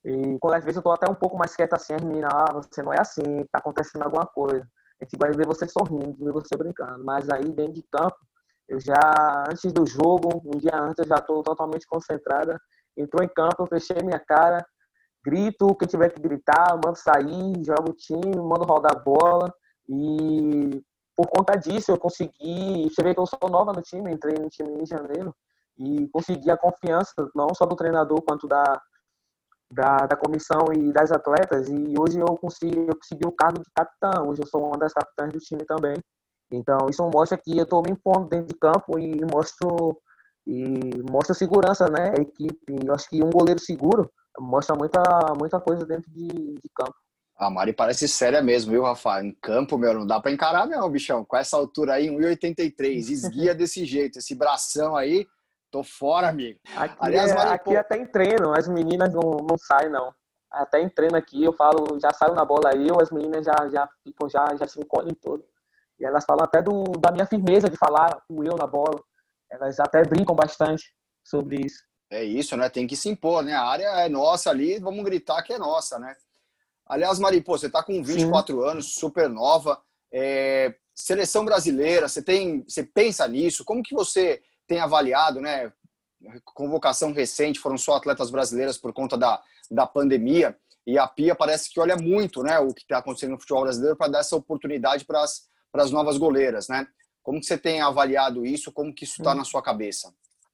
[0.05, 2.53] E quando às vezes eu tô até um pouco mais quieta assim, as meninas, ah,
[2.55, 3.23] você não é assim,
[3.53, 4.67] tá acontecendo alguma coisa.
[5.01, 7.05] A gente vai ver você sorrindo, ver você brincando.
[7.05, 8.17] Mas aí, dentro de campo,
[8.69, 12.61] eu já, antes do jogo, um dia antes, eu já estou totalmente concentrada.
[12.97, 14.65] Entrou em campo, eu fechei minha cara,
[15.25, 19.53] grito, quem tiver que gritar, mando sair, jogo o time, mando rodar a bola.
[19.89, 20.83] E
[21.17, 22.89] por conta disso, eu consegui.
[22.91, 25.35] Você vê que eu sou nova no time, entrei no time em janeiro,
[25.79, 28.81] e consegui a confiança, não só do treinador, quanto da,
[29.73, 33.71] da, da comissão e das atletas e hoje eu consegui, eu consegui o cargo de
[33.75, 35.97] capitão, hoje eu sou uma das capitãs do time também.
[36.51, 39.99] Então isso mostra que eu estou me impondo dentro de campo e mostro
[40.47, 42.77] e mostra segurança, né, a equipe.
[42.85, 45.03] Eu acho que um goleiro seguro mostra muita,
[45.39, 46.95] muita coisa dentro de, de campo.
[47.37, 49.23] A Mari parece séria mesmo, viu, Rafa?
[49.23, 51.25] Em campo, meu, não dá para encarar, não, bichão.
[51.25, 55.27] Com essa altura aí, 1,83, esguia desse jeito, esse bração aí,
[55.71, 56.61] tô fora, amigo.
[56.77, 57.79] Aqui, Aliás, é, Mari, aqui pô...
[57.79, 60.15] até em treino, as meninas não, não saem, não.
[60.51, 63.89] Até em treino aqui, eu falo, já saio na bola eu, as meninas já, já
[64.05, 65.43] ficam, já, já se encolhem todo.
[65.99, 69.03] E elas falam até do, da minha firmeza de falar o eu na bola.
[69.51, 71.83] Elas até brincam bastante sobre isso.
[72.13, 72.69] É isso, né?
[72.69, 73.55] Tem que se impor, né?
[73.55, 76.15] A área é nossa ali, vamos gritar que é nossa, né?
[76.87, 78.69] Aliás, Mari, pô, você está com 24 Sim.
[78.69, 79.81] anos, super nova,
[80.13, 83.65] é, seleção brasileira, você tem, você pensa nisso?
[83.65, 85.73] Como que você tem avaliado, né?
[86.45, 90.55] Convocação recente, foram só atletas brasileiras por conta da, da pandemia,
[90.87, 93.97] e a Pia parece que olha muito, né, o que está acontecendo no futebol brasileiro
[93.97, 96.87] para dar essa oportunidade para as novas goleiras, né?
[97.23, 98.71] Como que você tem avaliado isso?
[98.71, 100.13] Como que isso está na sua cabeça?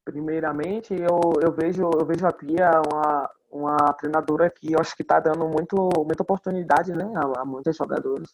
[0.08, 5.02] Primeiramente, eu, eu vejo eu vejo a Pia uma, uma treinadora que eu acho que
[5.02, 8.30] está dando muito, muita oportunidade né, a, a muitos jogadores.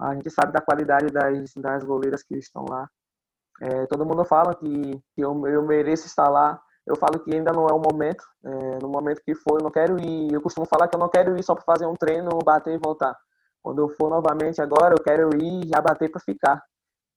[0.00, 2.90] A gente sabe da qualidade das, das goleiras que estão lá.
[3.62, 6.60] É, todo mundo fala que, que eu, eu mereço estar lá.
[6.84, 8.24] Eu falo que ainda não é o momento.
[8.44, 10.32] É, no momento que for, eu não quero ir.
[10.32, 12.78] Eu costumo falar que eu não quero ir só para fazer um treino, bater e
[12.78, 13.16] voltar.
[13.62, 16.60] Quando eu for novamente agora, eu quero ir já bater para ficar.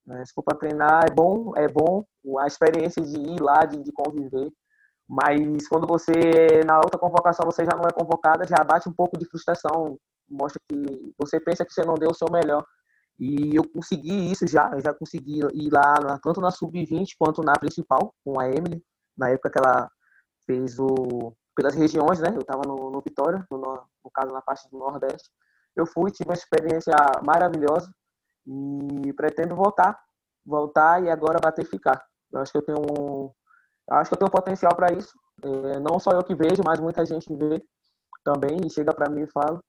[0.09, 2.03] É, se for para treinar, é bom, é bom.
[2.39, 4.51] A experiência de ir lá, de, de conviver.
[5.07, 9.17] Mas quando você, na outra convocação, você já não é convocada, já bate um pouco
[9.17, 9.97] de frustração.
[10.29, 12.65] Mostra que você pensa que você não deu o seu melhor.
[13.19, 17.53] E eu consegui isso já, eu já consegui ir lá, tanto na sub-20 quanto na
[17.53, 18.83] principal, com a Emily,
[19.17, 19.89] na época que ela
[20.45, 21.33] fez o.
[21.55, 22.29] pelas regiões, né?
[22.33, 25.29] Eu estava no, no Vitória, no, no caso na parte do Nordeste.
[25.75, 27.91] Eu fui, tive uma experiência maravilhosa
[28.45, 29.99] e pretendo voltar,
[30.45, 32.03] voltar e agora bater e ficar.
[32.31, 33.31] Eu acho que eu tenho um,
[33.89, 35.13] Acho que eu tenho potencial para isso.
[35.43, 37.61] É, não só eu que vejo, mas muita gente vê
[38.23, 39.59] também e chega para mim e fala.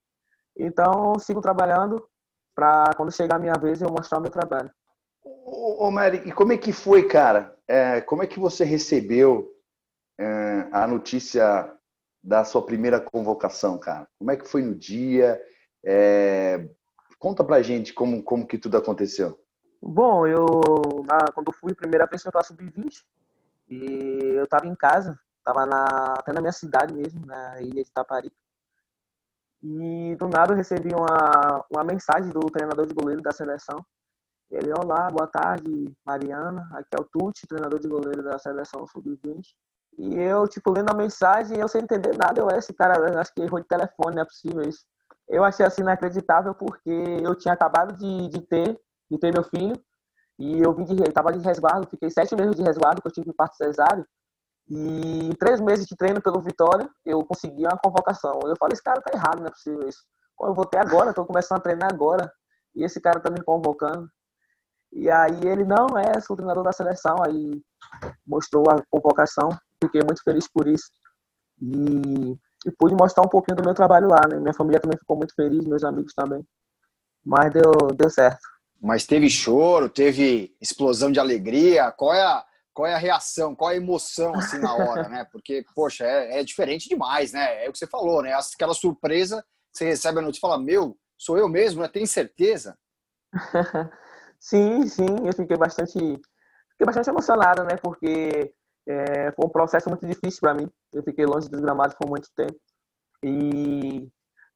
[0.57, 2.07] Então, sigo trabalhando
[2.55, 4.71] para quando chegar a minha vez eu mostrar o meu trabalho.
[5.25, 7.57] Ô, ô Mary, e como é que foi, cara?
[7.67, 9.51] É, como é que você recebeu
[10.19, 11.73] é, a notícia
[12.23, 14.07] da sua primeira convocação, cara?
[14.19, 15.41] Como é que foi no dia?
[15.85, 16.69] É,
[17.25, 19.41] conta pra gente como, como que tudo aconteceu.
[19.81, 20.45] Bom, eu
[21.33, 23.03] quando fui primeira vez eu estava sub-20,
[23.67, 27.91] e eu estava em casa, estava na, até na minha cidade mesmo, na ilha de
[27.91, 28.37] Taparica.
[29.63, 33.83] E do nada eu recebi uma, uma mensagem do treinador de goleiro da seleção.
[34.51, 36.69] Ele, olá, boa tarde, Mariana.
[36.73, 39.47] Aqui é o Tuti, treinador de goleiro da seleção sub-20.
[39.97, 43.33] E eu, tipo, lendo a mensagem, eu sem entender nada, eu, esse cara, eu acho
[43.33, 44.85] que errou de telefone, não é possível isso.
[45.29, 46.91] Eu achei assim inacreditável porque
[47.23, 48.79] eu tinha acabado de, de ter,
[49.11, 49.75] de ter meu filho,
[50.39, 53.33] e eu vim de, tava de resguardo, fiquei sete meses de resguardo, que eu tive
[53.33, 54.05] parto cesáreo.
[54.69, 58.41] E em três meses de treino pelo Vitória, eu consegui uma convocação.
[58.45, 60.03] Eu falei, esse cara tá errado, não é possível isso.
[60.41, 62.33] Eu voltei agora, estou começando a treinar agora.
[62.75, 64.09] E esse cara tá me convocando.
[64.93, 67.17] E aí ele, não, é, o treinador da seleção.
[67.25, 67.63] Aí
[68.27, 69.51] mostrou a convocação.
[69.83, 70.91] Fiquei muito feliz por isso.
[71.61, 74.39] E, e pude mostrar um pouquinho do meu trabalho lá, né?
[74.39, 76.45] Minha família também ficou muito feliz, meus amigos também.
[77.25, 78.41] Mas deu, deu certo.
[78.81, 81.91] Mas teve choro, teve explosão de alegria.
[81.93, 85.25] Qual é a, qual é a reação, qual é a emoção assim na hora, né?
[85.31, 87.65] Porque, poxa, é, é diferente demais, né?
[87.65, 88.35] É o que você falou, né?
[88.35, 91.89] Aquela surpresa, você recebe a notícia e fala, meu, sou eu mesmo, né?
[91.89, 92.77] Tem certeza?
[94.39, 97.77] sim, sim, eu fiquei bastante, fiquei bastante emocionado, né?
[97.77, 98.53] Porque
[98.87, 100.69] é, foi um processo muito difícil para mim.
[100.93, 102.57] Eu fiquei longe dos gramados por muito tempo.
[103.23, 104.09] E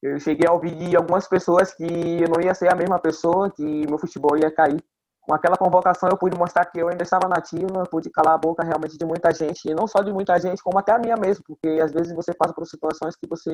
[0.03, 3.51] eu cheguei a ouvir de algumas pessoas que eu não ia ser a mesma pessoa,
[3.51, 4.83] que meu futebol ia cair.
[5.23, 8.65] Com aquela convocação eu pude mostrar que eu ainda estava nativa, pude calar a boca
[8.65, 11.45] realmente de muita gente, e não só de muita gente, como até a minha mesmo,
[11.47, 13.53] porque às vezes você passa por situações que você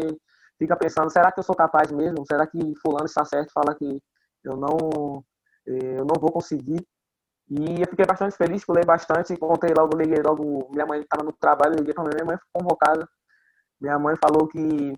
[0.57, 2.25] fica pensando, será que eu sou capaz mesmo?
[2.27, 4.01] Será que fulano está certo, fala que
[4.45, 5.25] eu não
[5.67, 6.87] eh, eu não vou conseguir?
[7.51, 11.33] E eu fiquei bastante feliz, pulei bastante, contei logo, liguei logo, minha mãe estava no
[11.33, 13.09] trabalho, liguei para minha mãe, foi convocada.
[13.81, 14.95] Minha mãe falou que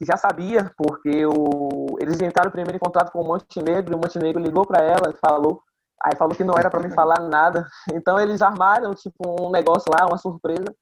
[0.00, 3.98] que já sabia, porque o, eles entraram primeiro em contato com o Montenegro, e o
[3.98, 5.62] Montenegro ligou para ela e falou,
[6.02, 7.68] aí falou que não era para me falar nada.
[7.92, 10.74] Então eles armaram tipo um negócio lá, uma surpresa,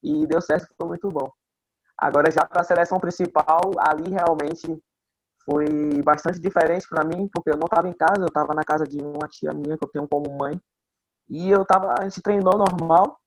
[0.00, 1.28] e deu certo, foi muito bom.
[1.98, 4.80] Agora já para a seleção principal, ali realmente
[5.44, 8.84] foi bastante diferente para mim, porque eu não estava em casa, eu estava na casa
[8.84, 10.60] de uma tia minha que eu tenho como mãe.
[11.28, 13.18] E eu tava, a gente treinou normal,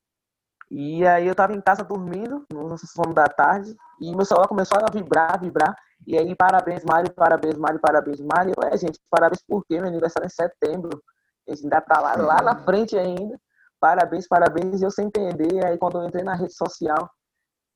[0.70, 4.78] e aí eu tava em casa dormindo, no sono da tarde, e meu celular começou
[4.80, 5.76] a vibrar, vibrar.
[6.06, 8.54] E aí, parabéns, Mário, parabéns, Mário, parabéns, Mário.
[8.66, 9.80] É, gente, parabéns por quê?
[9.80, 11.02] Meu aniversário é em setembro.
[11.48, 13.40] A gente ainda tá lá, lá na frente ainda.
[13.80, 14.82] Parabéns, parabéns.
[14.82, 17.10] E eu sem entender, aí quando eu entrei na rede social,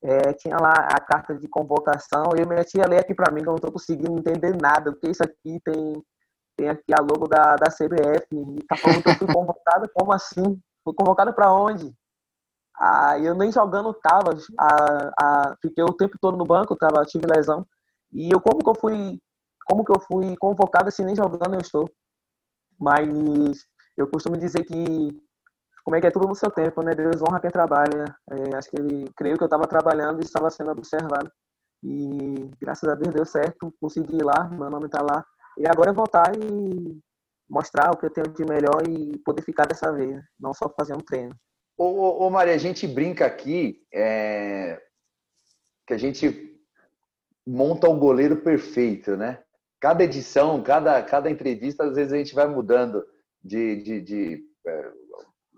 [0.03, 3.47] é, tinha lá a carta de convocação, e minha tia lê aqui para mim, que
[3.47, 6.03] eu não estou conseguindo entender nada, porque isso aqui tem,
[6.55, 10.13] tem aqui a logo da, da CBF, e tá falando que eu fui convocada, como
[10.13, 10.59] assim?
[10.83, 11.93] Fui convocada para onde?
[12.79, 17.25] Ah, eu nem jogando tava, a, a, fiquei o tempo todo no banco, tava, tive
[17.25, 17.65] lesão,
[18.13, 19.19] e eu como que eu fui,
[19.65, 21.89] como que eu fui convocada se nem jogando eu estou?
[22.79, 23.65] Mas
[23.97, 25.26] eu costumo dizer que
[25.87, 26.93] como é que é tudo no seu tempo, né?
[26.93, 28.13] Deus honra quem trabalha.
[28.29, 31.31] É, acho que ele creio que eu estava trabalhando e estava sendo observado.
[31.81, 35.23] E graças a Deus deu certo, consegui ir lá, meu nome está lá.
[35.57, 36.99] E agora é voltar e
[37.49, 40.93] mostrar o que eu tenho de melhor e poder ficar dessa vez, não só fazer
[40.93, 41.33] um treino.
[41.77, 44.81] Ô, ô, ô Maria, a gente brinca aqui é...
[45.87, 46.61] que a gente
[47.47, 49.41] monta o goleiro perfeito, né?
[49.79, 53.05] Cada edição, cada, cada entrevista, às vezes a gente vai mudando
[53.41, 54.91] de, de, de é,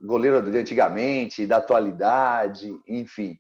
[0.04, 3.38] goleiro de antigamente, da atualidade, enfim.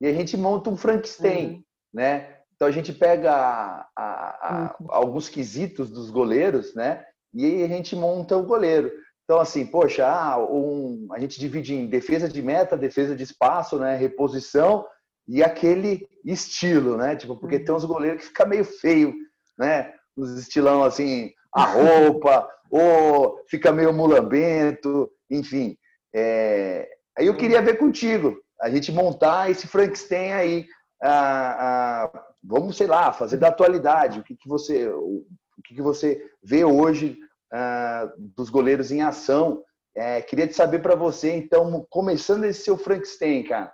[0.00, 1.62] E a gente monta um Frankenstein, uhum.
[1.94, 2.34] né?
[2.54, 4.86] Então a gente pega a, a, a, uhum.
[4.90, 7.04] alguns quesitos dos goleiros, né?
[7.34, 8.90] E aí a gente monta o goleiro.
[9.24, 13.78] Então, assim, poxa, ah, um, a gente divide em defesa de meta, defesa de espaço,
[13.78, 13.94] né?
[13.96, 14.86] Reposição
[15.28, 17.14] e aquele estilo, né?
[17.14, 17.64] Tipo, porque uhum.
[17.64, 19.14] tem uns goleiros que fica meio feio,
[19.58, 19.92] né?
[20.16, 25.76] Os estilão assim, a roupa, ou fica meio mulambento, enfim.
[26.14, 30.66] É, aí eu queria ver contigo, a gente montar esse Frankenstein aí.
[31.00, 34.20] A, a, vamos, sei lá, fazer da atualidade.
[34.20, 35.24] O que, que você, o,
[35.58, 37.16] o que, que você vê hoje
[37.52, 39.62] a, dos goleiros em ação?
[39.96, 43.72] É, queria te saber para você, então, começando esse seu Frankenstein, cara.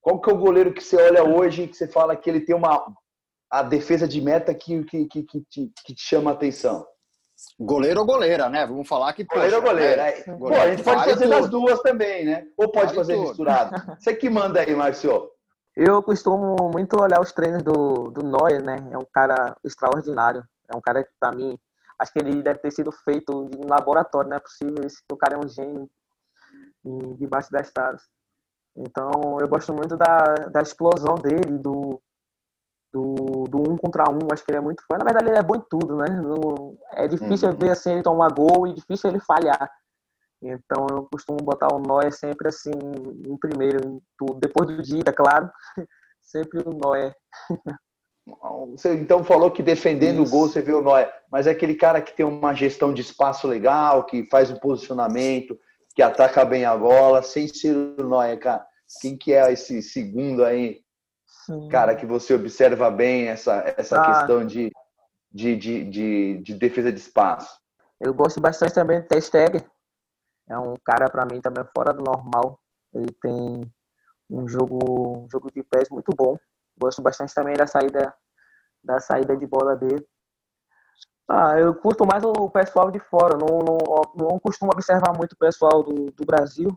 [0.00, 2.54] Qual que é o goleiro que você olha hoje que você fala que ele tem
[2.54, 2.86] uma
[3.50, 6.86] a defesa de meta que, que, que, que, te, que te chama a atenção?
[7.60, 8.66] Goleiro ou goleira, né?
[8.66, 9.24] Vamos falar que.
[9.24, 10.02] Goleiro ou goleira.
[10.02, 10.08] Né?
[10.08, 10.22] É.
[10.22, 11.40] Pô, a gente pode vale fazer tudo.
[11.40, 12.46] das duas também, né?
[12.56, 13.28] Ou pode vale fazer tudo.
[13.28, 13.76] misturado.
[14.00, 15.30] Você que manda aí, Márcio.
[15.76, 18.76] Eu costumo muito olhar os treinos do, do Neuer, né?
[18.90, 20.42] É um cara extraordinário.
[20.72, 21.58] É um cara que, pra mim,
[21.98, 24.84] acho que ele deve ter sido feito em laboratório, não é possível.
[24.84, 25.88] Esse, o cara é um gênio
[27.18, 28.02] debaixo das estradas.
[28.74, 32.00] Então, eu gosto muito da, da explosão dele, do,
[32.96, 34.96] do, do um contra um, acho que ele é muito fã.
[34.96, 36.06] Na verdade, ele é bom em tudo, né?
[36.94, 37.56] é difícil uhum.
[37.56, 39.70] ver assim ele tomar gol e difícil ele falhar.
[40.42, 44.40] Então eu costumo botar o Noé sempre assim em primeiro, em tudo.
[44.40, 45.50] Depois do Dida, claro,
[46.22, 47.14] sempre o Noé.
[48.72, 50.34] Você então falou que defendendo Isso.
[50.34, 53.00] o gol você vê o Noé, mas é aquele cara que tem uma gestão de
[53.00, 55.58] espaço legal, que faz um posicionamento,
[55.94, 58.66] que ataca bem a bola, sem ser o Noé, cara.
[59.00, 60.80] Quem que é esse segundo aí
[61.46, 61.68] Sim.
[61.68, 64.06] cara, que você observa bem essa, essa ah.
[64.06, 64.72] questão de,
[65.32, 67.60] de, de, de, de, defesa de espaço?
[68.00, 69.64] Eu gosto bastante também do Testeg.
[70.48, 72.58] É um cara, para mim, também fora do normal.
[72.92, 73.72] Ele tem
[74.28, 76.36] um jogo, um jogo de pés muito bom.
[76.76, 78.12] Gosto bastante também da saída,
[78.82, 80.04] da saída de bola dele.
[81.28, 83.38] Ah, eu curto mais o pessoal de fora.
[83.38, 86.76] Não, não, não costumo observar muito o pessoal do, do Brasil.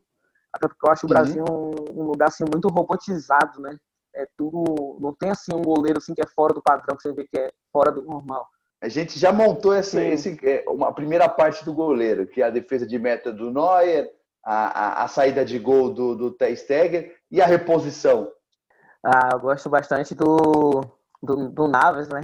[0.53, 1.15] Até porque eu acho o uhum.
[1.15, 3.75] Brasil um, um lugar assim, muito robotizado, né?
[4.19, 4.97] É tudo.
[4.99, 7.37] Não tem assim um goleiro assim que é fora do padrão, que você vê que
[7.37, 8.47] é fora do normal.
[8.81, 12.49] A gente já montou esse, esse, é, uma primeira parte do goleiro, que é a
[12.49, 14.09] defesa de meta do Neuer,
[14.43, 18.31] a, a, a saída de gol do, do Stegen e a reposição.
[19.03, 20.81] Ah, eu gosto bastante do,
[21.21, 22.21] do, do Naves, né?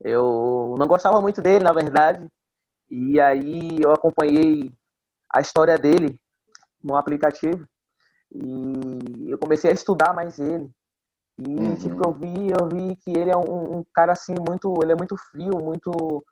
[0.00, 2.26] Eu não gostava muito dele, na verdade.
[2.90, 4.72] E aí eu acompanhei
[5.32, 6.18] a história dele
[6.82, 7.66] no aplicativo.
[8.34, 10.70] E eu comecei a estudar mais ele.
[11.38, 11.74] E uhum.
[11.76, 14.96] tipo, eu vi, eu vi que ele é um, um, cara assim muito, ele é
[14.96, 16.24] muito frio, muito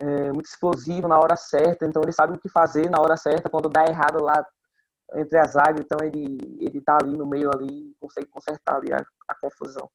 [0.00, 3.48] é, muito explosivo na hora certa, então ele sabe o que fazer na hora certa
[3.48, 4.44] quando dá errado lá
[5.14, 9.04] entre as águas, então ele ele tá ali no meio ali, consegue consertar ali a,
[9.28, 9.88] a confusão.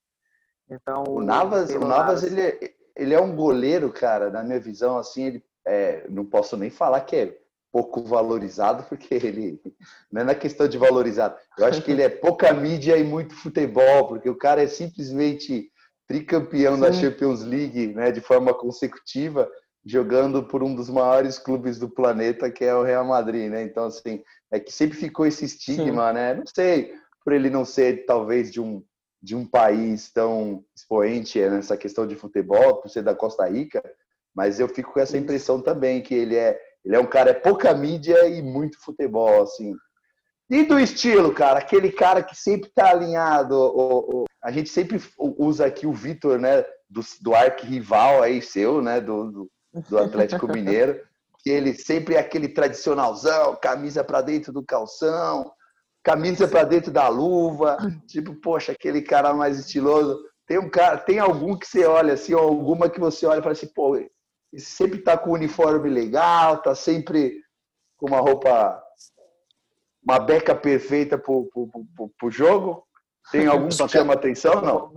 [0.70, 4.98] Então, o Navas, o Navas ele é, ele é um goleiro, cara, na minha visão
[4.98, 7.38] assim, ele é, não posso nem falar que é
[7.76, 9.62] pouco valorizado, porque ele
[10.10, 11.36] não é na questão de valorizado.
[11.58, 15.70] Eu acho que ele é pouca mídia e muito futebol, porque o cara é simplesmente
[16.08, 16.80] tricampeão Sim.
[16.80, 19.52] da Champions League, né, de forma consecutiva,
[19.86, 23.64] jogando por um dos maiores clubes do planeta, que é o Real Madrid, né?
[23.64, 26.14] Então assim, é que sempre ficou esse estigma, Sim.
[26.14, 26.34] né?
[26.34, 26.94] Não sei,
[27.26, 28.82] por ele não ser talvez de um
[29.22, 33.84] de um país tão expoente nessa questão de futebol, por ser da Costa Rica,
[34.34, 37.34] mas eu fico com essa impressão também que ele é ele é um cara, é
[37.34, 39.74] pouca mídia e muito futebol, assim.
[40.50, 43.56] E do estilo, cara, aquele cara que sempre tá alinhado.
[43.56, 48.82] O, o, a gente sempre usa aqui o Vitor, né, do, do arqui-rival aí seu,
[48.82, 49.52] né, do, do,
[49.90, 51.02] do Atlético Mineiro,
[51.44, 55.52] que ele sempre é aquele tradicionalzão, camisa para dentro do calção,
[56.04, 60.24] camisa para dentro da luva, tipo, poxa, aquele cara mais estiloso.
[60.48, 63.42] Tem um cara, tem algum que você olha assim, ou alguma que você olha e
[63.42, 63.98] fala assim, pô,
[64.60, 67.42] sempre tá com um uniforme legal, tá sempre
[67.98, 68.82] com uma roupa,
[70.04, 72.86] uma beca perfeita pro, pro, pro, pro jogo?
[73.32, 74.94] Tem algum que chama atenção, não?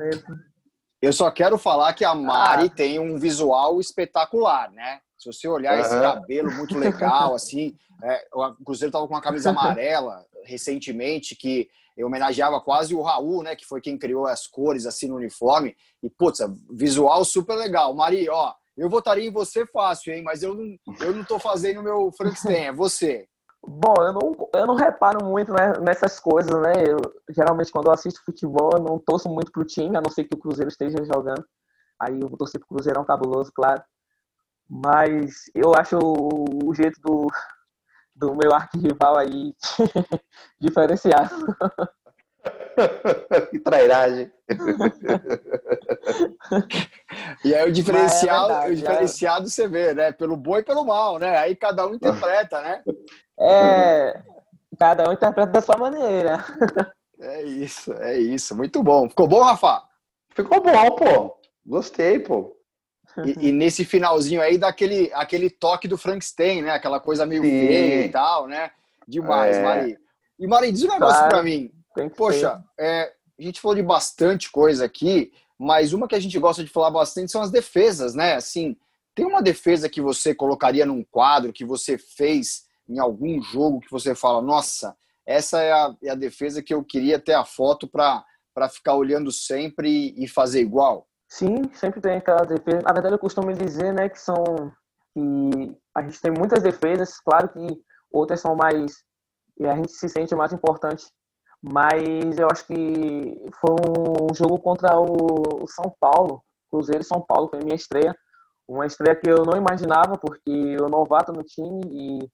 [1.01, 2.75] Eu só quero falar que a Mari ah.
[2.75, 5.01] tem um visual espetacular, né?
[5.17, 5.81] Se você olhar uhum.
[5.81, 11.69] esse cabelo muito legal, assim, é, o Cruzeiro estava com uma camisa amarela recentemente que
[12.05, 13.57] homenageava quase o Raul, né?
[13.57, 15.77] Que foi quem criou as cores assim no uniforme.
[16.03, 16.41] E, putz,
[16.71, 17.95] visual super legal.
[17.95, 20.23] Mari, ó, eu votaria em você fácil, hein?
[20.23, 23.27] Mas eu não, eu não tô fazendo o meu Frankenstein, é você.
[23.61, 26.73] Bom, eu não, eu não reparo muito né, nessas coisas, né?
[26.87, 26.99] Eu,
[27.31, 30.35] geralmente, quando eu assisto futebol, eu não torço muito pro time, a não ser que
[30.37, 31.45] o Cruzeiro esteja jogando.
[32.01, 33.83] Aí eu vou torcer pro Cruzeirão cabuloso, claro.
[34.69, 37.27] Mas eu acho o, o jeito do,
[38.15, 39.55] do meu arquirrival aí
[40.61, 41.35] diferenciado.
[43.51, 44.31] que trairagem.
[47.45, 49.49] e aí o diferencial, é o diferenciado é.
[49.49, 50.13] você vê, né?
[50.13, 51.37] Pelo bom e pelo mal, né?
[51.39, 52.83] Aí cada um interpreta, né?
[53.39, 54.23] É,
[54.79, 56.45] cada um interpreta da sua maneira.
[57.21, 58.57] É isso, é isso.
[58.57, 59.09] Muito bom.
[59.09, 59.83] Ficou bom, Rafa?
[60.35, 61.37] Ficou bom, pô.
[61.67, 62.57] Gostei, pô.
[63.25, 66.71] E, e, nesse finalzinho aí dá aquele, aquele toque do Frankenstein, né?
[66.71, 68.71] Aquela coisa meio feia e tal, né?
[69.07, 69.63] Demais, é.
[69.63, 69.99] Mari.
[70.39, 71.29] E Mari, diz um negócio claro.
[71.29, 71.73] pra mim.
[72.07, 76.63] Poxa, é, a gente falou de bastante coisa aqui, mas uma que a gente gosta
[76.63, 78.35] de falar bastante são as defesas, né?
[78.35, 78.77] Assim,
[79.15, 83.91] tem uma defesa que você colocaria num quadro que você fez em algum jogo que
[83.91, 87.89] você fala, nossa, essa é a, é a defesa que eu queria ter a foto
[87.89, 88.25] para
[88.69, 91.07] ficar olhando sempre e fazer igual?
[91.29, 92.83] Sim, sempre tem aquela defesa.
[92.83, 94.73] Na verdade, eu costumo dizer, né, que são
[95.13, 97.67] que a gente tem muitas defesas, claro que
[98.11, 99.05] outras são mais
[99.59, 101.05] e a gente se sente mais importante,
[101.63, 102.75] mas eu acho que
[103.61, 108.15] foi um jogo contra o São Paulo, Cruzeiro e São Paulo, foi minha estreia,
[108.69, 112.31] uma estreia que eu não imaginava porque eu novato no time e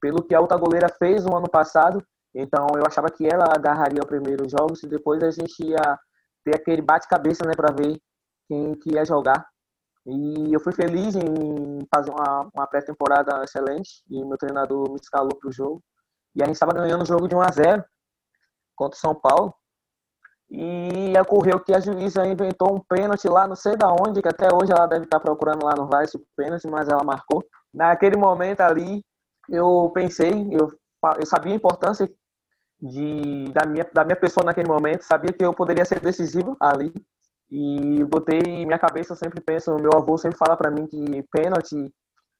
[0.00, 4.02] pelo que a outra goleira fez no ano passado, então eu achava que ela agarraria
[4.02, 5.98] o primeiro jogo e depois a gente ia
[6.44, 7.98] ter aquele bate-cabeça, né, para ver
[8.46, 9.46] quem que ia jogar.
[10.06, 15.34] E eu fui feliz em fazer uma, uma pré-temporada excelente e meu treinador me escalou
[15.34, 15.82] para o jogo.
[16.34, 17.84] E a gente estava ganhando o jogo de 1 a 0
[18.78, 19.52] contra o São Paulo.
[20.50, 24.48] E ocorreu que a juíza inventou um pênalti lá, não sei da onde, que até
[24.54, 27.44] hoje ela deve estar procurando lá no VAR esse pênalti, mas ela marcou.
[27.74, 29.04] Naquele momento ali,
[29.50, 30.72] eu pensei, eu,
[31.18, 32.10] eu sabia a importância
[32.80, 36.94] de, da, minha, da minha pessoa naquele momento, sabia que eu poderia ser decisivo ali.
[37.50, 41.92] E botei minha cabeça, eu sempre penso, meu avô sempre fala para mim que pênalti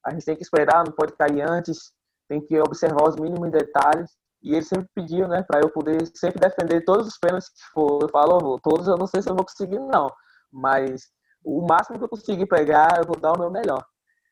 [0.05, 1.91] a gente tem que esperar, não pode cair antes,
[2.27, 4.11] tem que observar os mínimos detalhes.
[4.41, 8.01] E ele sempre pediu, né, para eu poder sempre defender todos os pênaltis que for.
[8.01, 10.09] Eu falo, avô, todos eu não sei se eu vou conseguir, não,
[10.51, 11.09] mas
[11.43, 13.83] o máximo que eu conseguir pegar, eu vou dar o meu melhor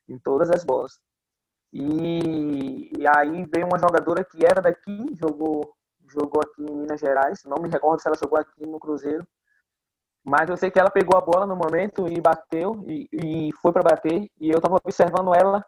[0.07, 0.93] em todas as bolas.
[1.73, 5.73] E, e aí veio uma jogadora que era daqui, jogou,
[6.09, 9.27] jogou aqui em Minas Gerais, não me recordo se ela jogou aqui no Cruzeiro,
[10.23, 13.71] mas eu sei que ela pegou a bola no momento e bateu e, e foi
[13.71, 15.65] para bater e eu estava observando ela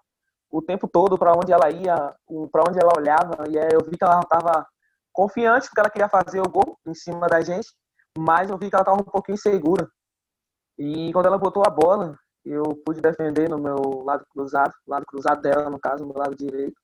[0.52, 1.96] o tempo todo para onde ela ia,
[2.52, 4.66] para onde ela olhava e eu vi que ela estava
[5.12, 7.68] confiante porque ela queria fazer o gol em cima da gente,
[8.18, 9.88] mas eu vi que ela estava um pouquinho insegura.
[10.78, 15.42] E quando ela botou a bola, eu pude defender no meu lado cruzado, lado cruzado
[15.42, 16.80] dela, no caso, no meu lado direito.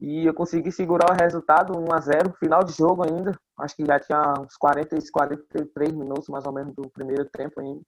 [0.00, 3.38] E eu consegui segurar o resultado 1 a 0 final de jogo ainda.
[3.58, 7.82] Acho que já tinha uns 40, 43 minutos mais ou menos do primeiro tempo ainda.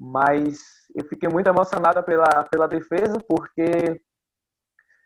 [0.00, 0.60] Mas
[0.94, 4.00] eu fiquei muito emocionada pela, pela defesa, porque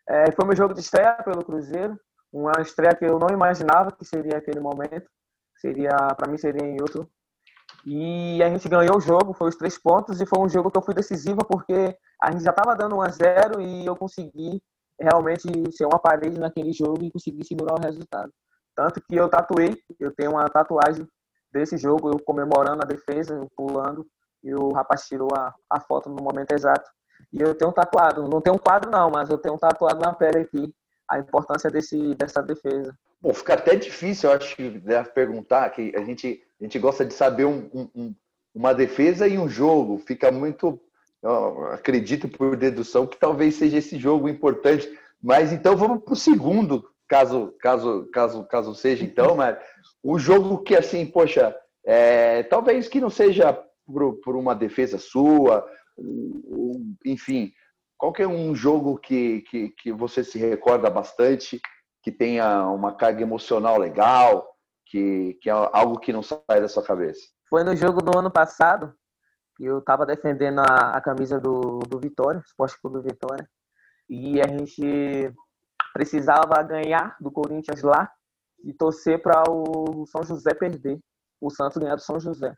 [0.08, 1.98] é, foi meu jogo de estreia pelo Cruzeiro.
[2.32, 5.10] Uma estreia que eu não imaginava que seria aquele momento.
[5.56, 7.10] Seria, para mim, seria em outro.
[7.84, 10.78] E a gente ganhou o jogo, foi os três pontos, e foi um jogo que
[10.78, 14.62] eu fui decisiva, porque a gente já estava dando 1 a 0 e eu consegui
[14.98, 18.32] realmente ser uma parede naquele jogo e conseguir segurar o resultado.
[18.74, 21.06] Tanto que eu tatuei, eu tenho uma tatuagem
[21.52, 24.06] desse jogo, eu comemorando a defesa, eu pulando,
[24.44, 26.88] e o rapaz tirou a, a foto no momento exato.
[27.32, 30.12] E eu tenho tatuado, não tenho um quadro não, mas eu tenho um tatuado na
[30.12, 30.72] pele aqui,
[31.08, 32.96] a importância desse, dessa defesa.
[33.20, 37.14] Bom, fica até difícil, eu acho, né, perguntar, que a gente, a gente gosta de
[37.14, 38.14] saber um, um,
[38.54, 40.80] uma defesa e um jogo, fica muito
[41.72, 44.88] acredito por dedução que talvez seja esse jogo importante.
[45.22, 49.56] Mas então vamos para o segundo, caso, caso, caso, caso seja então, mas
[50.02, 55.66] o jogo que assim, poxa, é, talvez que não seja por, por uma defesa sua,
[57.04, 57.52] enfim,
[57.96, 61.60] qualquer um jogo que, que, que você se recorda bastante,
[62.02, 64.54] que tenha uma carga emocional legal,
[64.86, 67.20] que, que é algo que não sai da sua cabeça?
[67.48, 68.94] Foi no jogo do ano passado,
[69.56, 73.48] que eu estava defendendo a, a, camisa do, do Vitória, Esporte Clube do Vitória,
[74.08, 75.32] e a gente
[75.92, 78.10] precisava ganhar do Corinthians lá
[78.64, 80.98] e torcer para o São José perder,
[81.40, 82.54] o Santos ganhar do São José.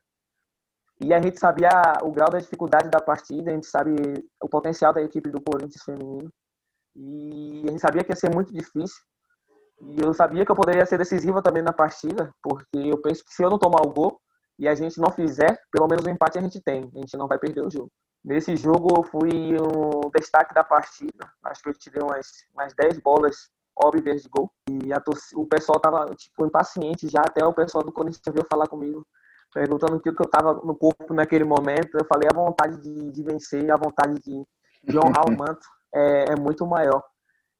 [1.00, 1.70] E a gente sabia
[2.02, 3.94] o grau da dificuldade da partida, a gente sabe
[4.42, 6.30] o potencial da equipe do Corinthians feminino.
[6.94, 9.02] E a gente sabia que ia ser muito difícil.
[9.82, 13.34] E eu sabia que eu poderia ser decisiva também na partida, porque eu penso que
[13.34, 14.18] se eu não tomar o gol
[14.58, 16.90] e a gente não fizer, pelo menos o um empate a gente tem.
[16.94, 17.90] A gente não vai perder o jogo.
[18.24, 21.30] Nesse jogo eu fui o destaque da partida.
[21.44, 23.36] Acho que eu tirei umas, umas 10 bolas
[23.76, 24.50] óbvias de gol.
[24.70, 25.02] E a
[25.34, 29.06] o pessoal tava tipo, impaciente já, até o pessoal do Corinthians veio falar comigo,
[29.56, 31.96] perguntando o que eu tava no corpo naquele momento.
[31.96, 34.44] Eu falei, a vontade de, de vencer, a vontade de,
[34.84, 37.02] de honrar o manto é, é muito maior.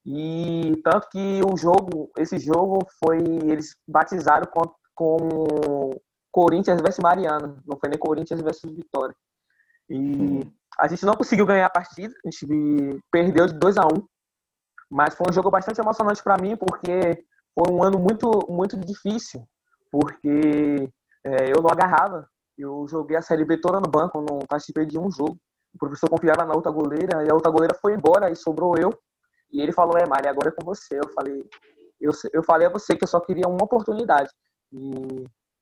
[0.05, 5.91] E tanto que o jogo, esse jogo foi, eles batizaram com, com
[6.31, 9.17] Corinthians versus Mariana, não foi nem Corinthians versus Vitória.
[9.89, 10.47] E
[10.79, 14.07] a gente não conseguiu ganhar a partida, a gente perdeu de 2 a 1 um,
[14.91, 17.25] mas foi um jogo bastante emocionante para mim, porque
[17.55, 19.43] foi um ano muito, muito difícil,
[19.91, 20.91] porque
[21.27, 24.99] é, eu não agarrava, eu joguei a Série B toda no banco, não participei de
[24.99, 25.37] um jogo.
[25.75, 28.97] O professor confiava na outra goleira, e a outra goleira foi embora, e sobrou eu.
[29.53, 30.99] E ele falou, é, Mari, agora é com você.
[30.99, 31.45] Eu falei,
[32.01, 34.31] eu, eu falei a você que eu só queria uma oportunidade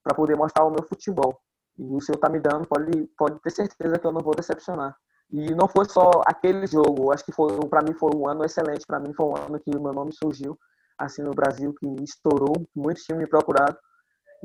[0.03, 1.41] para poder mostrar o meu futebol.
[1.79, 4.95] E o senhor tá me dando, pode, pode ter certeza que eu não vou decepcionar.
[5.31, 8.87] E não foi só aquele jogo, acho que foi para mim foi um ano excelente,
[8.87, 10.57] para mim foi um ano que o meu nome surgiu
[10.97, 13.77] assim no Brasil, que estourou, muitos tinham me procurado.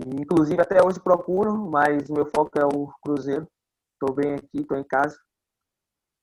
[0.07, 3.47] Inclusive até hoje procuro, mas o meu foco é o Cruzeiro.
[3.93, 5.17] Estou bem aqui, estou em casa.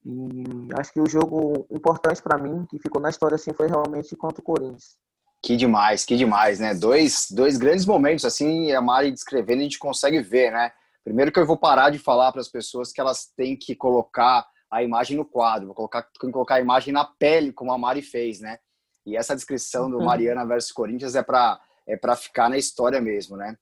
[0.05, 4.16] E acho que o jogo importante para mim, que ficou na história assim, foi realmente
[4.16, 4.97] contra o Corinthians.
[5.43, 6.74] Que demais, que demais, né?
[6.74, 10.72] Dois, dois grandes momentos, assim, a Mari descrevendo, a gente consegue ver, né?
[11.05, 14.47] Primeiro que eu vou parar de falar para as pessoas que elas têm que colocar
[14.70, 18.41] a imagem no quadro, vou colocar, colocar a imagem na pele, como a Mari fez,
[18.41, 18.59] né?
[19.05, 20.05] E essa descrição do uhum.
[20.05, 23.57] Mariana versus Corinthians é para é para ficar na história mesmo, né?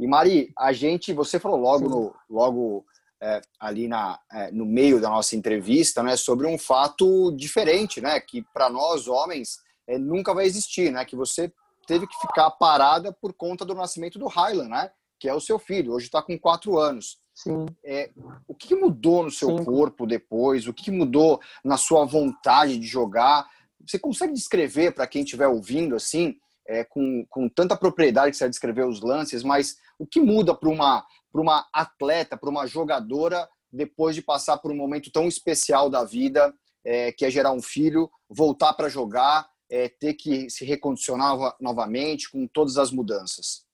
[0.00, 2.86] E Mari, a gente, você falou logo no, logo
[3.20, 8.18] é, ali na, é, no meio da nossa entrevista, né, sobre um fato diferente, né,
[8.18, 11.52] que para nós homens é, nunca vai existir, né, que você
[11.86, 15.58] teve que ficar parada por conta do nascimento do Highland, né, que é o seu
[15.58, 17.18] filho, hoje está com quatro anos.
[17.34, 17.66] Sim.
[17.84, 18.10] É,
[18.48, 19.64] o que mudou no seu Sim.
[19.64, 20.66] corpo depois?
[20.66, 23.46] O que mudou na sua vontade de jogar?
[23.86, 26.36] Você consegue descrever para quem estiver ouvindo assim,
[26.70, 30.68] é, com, com tanta propriedade que você descrever os lances, mas o que muda para
[30.68, 36.04] uma uma atleta, para uma jogadora, depois de passar por um momento tão especial da
[36.04, 36.52] vida,
[36.84, 42.28] é, que é gerar um filho, voltar para jogar, é, ter que se recondicionar novamente
[42.28, 43.64] com todas as mudanças?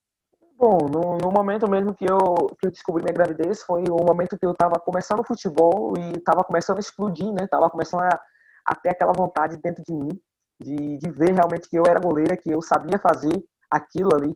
[0.55, 2.17] Bom, no, no, momento mesmo que eu,
[2.59, 6.17] que eu descobri minha gravidez, foi o momento que eu estava começando o futebol e
[6.17, 7.47] estava começando a explodir, né?
[7.47, 8.21] Tava começando a,
[8.67, 10.21] a ter aquela vontade dentro de mim
[10.59, 14.35] de, de ver realmente que eu era goleira, que eu sabia fazer aquilo ali.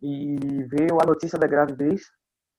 [0.00, 2.02] E veio a notícia da gravidez,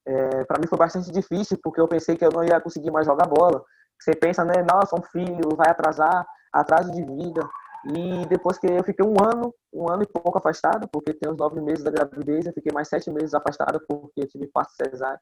[0.05, 3.05] é, para mim foi bastante difícil, porque eu pensei que eu não ia conseguir mais
[3.05, 3.63] jogar bola.
[3.99, 7.47] Você pensa, né, nossa, um filho vai atrasar, atraso de vida.
[7.85, 11.37] E depois que eu fiquei um ano, um ano e pouco afastado, porque tem os
[11.37, 15.19] nove meses da gravidez, eu fiquei mais sete meses afastado porque eu tive parto cesárea.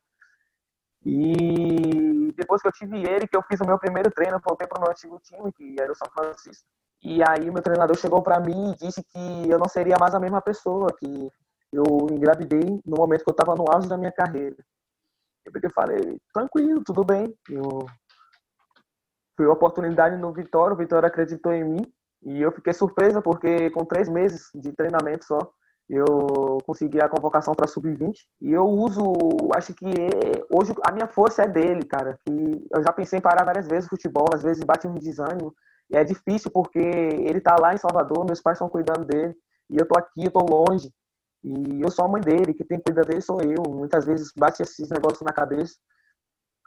[1.06, 4.80] E depois que eu tive ele, que eu fiz o meu primeiro treino, voltei para
[4.80, 6.68] o meu antigo time, que era o São Francisco.
[7.04, 10.20] E aí meu treinador chegou para mim e disse que eu não seria mais a
[10.20, 11.30] mesma pessoa, que
[11.72, 14.56] eu engravidei no momento que eu estava no auge da minha carreira.
[15.46, 17.34] Eu falei, tranquilo, tudo bem.
[17.50, 17.86] Eu
[19.36, 21.94] fui uma oportunidade no Vitória, o Vitória acreditou em mim
[22.24, 25.40] e eu fiquei surpresa porque com três meses de treinamento só
[25.90, 29.14] eu consegui a convocação para sub-20 e eu uso,
[29.56, 29.86] acho que
[30.52, 32.20] hoje a minha força é dele, cara.
[32.26, 35.56] Que eu já pensei em parar várias vezes o futebol, às vezes bate um desânimo
[35.90, 39.36] e é difícil porque ele tá lá em Salvador, meus pais estão cuidando dele
[39.70, 40.92] e eu tô aqui, eu tô longe
[41.44, 43.64] e eu sou a mãe dele, que tem que cuidar dele sou eu.
[43.70, 45.76] Muitas vezes bate esses negócios na cabeça.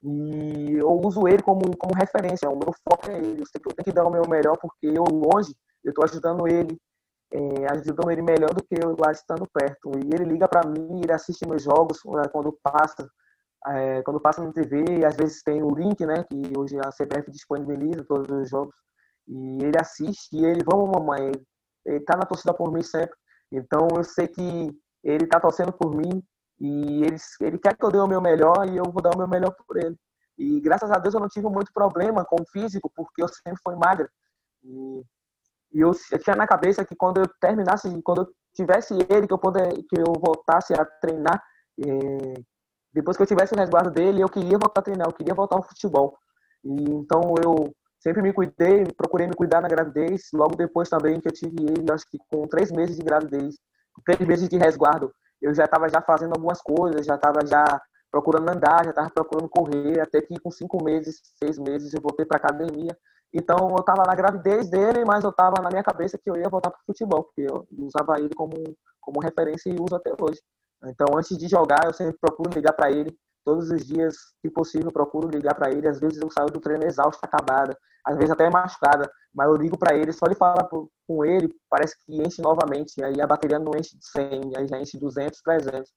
[0.02, 2.48] E eu uso ele como, como referência.
[2.48, 3.42] O meu foco é ele.
[3.42, 5.54] Eu que eu tenho que dar o meu melhor, porque eu longe,
[5.84, 6.78] eu estou ajudando ele,
[7.32, 9.90] é, ajudando ele melhor do que eu lá estando perto.
[9.98, 13.08] E ele liga para mim, ele assiste meus jogos né, quando passa.
[13.66, 17.30] É, quando passa na TV, às vezes tem o link, né, que hoje a CBF
[17.30, 18.74] disponibiliza todos os jogos,
[19.28, 21.32] e ele assiste e ele, vamos mamãe,
[21.84, 23.16] ele, tá na torcida por mim sempre,
[23.52, 24.70] então eu sei que
[25.02, 26.22] ele está torcendo por mim
[26.60, 29.18] e ele, ele quer que eu dê o meu melhor e eu vou dar o
[29.18, 29.96] meu melhor por ele.
[30.38, 33.60] E graças a Deus eu não tive muito problema com o físico, porque eu sempre
[33.62, 34.10] fui magra.
[34.62, 35.02] E
[35.72, 39.32] E eu, eu, tinha na cabeça que quando eu terminasse, quando eu tivesse ele, que
[39.32, 41.42] eu, poder, que eu voltasse a treinar,
[41.78, 42.34] eh,
[42.92, 45.56] depois que eu tivesse o resguardo dele, eu queria voltar a treinar, eu queria voltar
[45.56, 46.18] ao futebol.
[46.64, 50.28] E, então eu sempre me cuidei, procurei me cuidar na gravidez.
[50.32, 53.56] Logo depois também que eu tive ele, acho que com três meses de gravidez,
[54.04, 57.64] três meses de resguardo, eu já estava já fazendo algumas coisas, já estava já
[58.10, 62.26] procurando andar, já estava procurando correr, até que com cinco meses, seis meses eu voltei
[62.26, 62.96] para academia.
[63.32, 66.48] Então eu estava na gravidez dele, mas eu estava na minha cabeça que eu ia
[66.48, 68.54] voltar para o futebol, porque eu usava ele como,
[69.00, 70.40] como referência e uso até hoje.
[70.84, 74.90] Então antes de jogar eu sempre procuro ligar para ele, todos os dias, se possível,
[74.90, 75.88] procuro ligar para ele.
[75.88, 79.78] Às vezes eu saio do treino exausto, acabada, às vezes até machucada, mas eu ligo
[79.78, 80.68] para ele, só de falar
[81.06, 83.02] com ele, parece que enche novamente.
[83.02, 85.90] Aí a bateria não enche de 100, aí já enche 200, 300.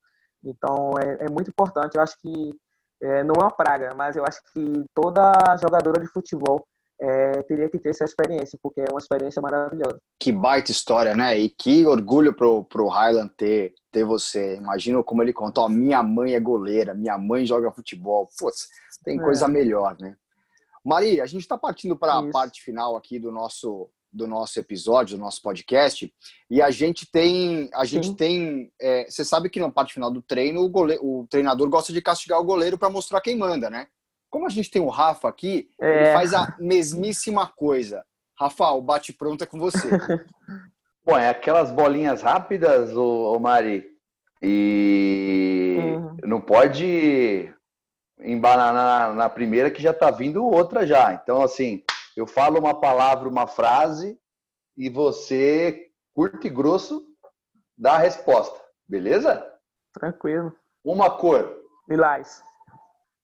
[0.43, 1.95] Então é, é muito importante.
[1.95, 2.53] Eu acho que
[3.01, 6.65] é, não é uma praga, mas eu acho que toda jogadora de futebol
[7.01, 9.99] é, teria que ter essa experiência, porque é uma experiência maravilhosa.
[10.19, 11.37] Que baita história, né?
[11.37, 14.55] E que orgulho pro, pro Highland ter, ter você.
[14.55, 18.29] Imagina como ele contou, minha mãe é goleira, minha mãe joga futebol.
[18.39, 18.69] Putz,
[19.03, 19.23] tem é.
[19.23, 20.15] coisa melhor, né?
[20.83, 25.17] Maria, a gente está partindo para a parte final aqui do nosso do nosso episódio,
[25.17, 26.13] do nosso podcast,
[26.47, 28.15] e a gente tem, a gente Sim.
[28.15, 31.91] tem, é, você sabe que na parte final do treino o, goleiro, o treinador gosta
[31.91, 33.87] de castigar o goleiro para mostrar quem manda, né?
[34.29, 36.03] Como a gente tem o Rafa aqui, é.
[36.03, 38.05] ele faz a mesmíssima coisa.
[38.39, 39.89] Rafa, o bate pronto é com você.
[41.03, 43.83] Bom, é aquelas bolinhas rápidas, ô, ô Mari,
[44.41, 46.17] e uhum.
[46.23, 47.51] não pode
[48.23, 51.13] embananar na, na primeira que já tá vindo outra já.
[51.13, 51.83] Então, assim,
[52.15, 54.17] eu falo uma palavra, uma frase,
[54.77, 57.05] e você, curto e grosso,
[57.77, 58.59] dá a resposta.
[58.87, 59.45] Beleza?
[59.93, 60.55] Tranquilo.
[60.83, 61.61] Uma cor.
[61.87, 62.43] Lilás.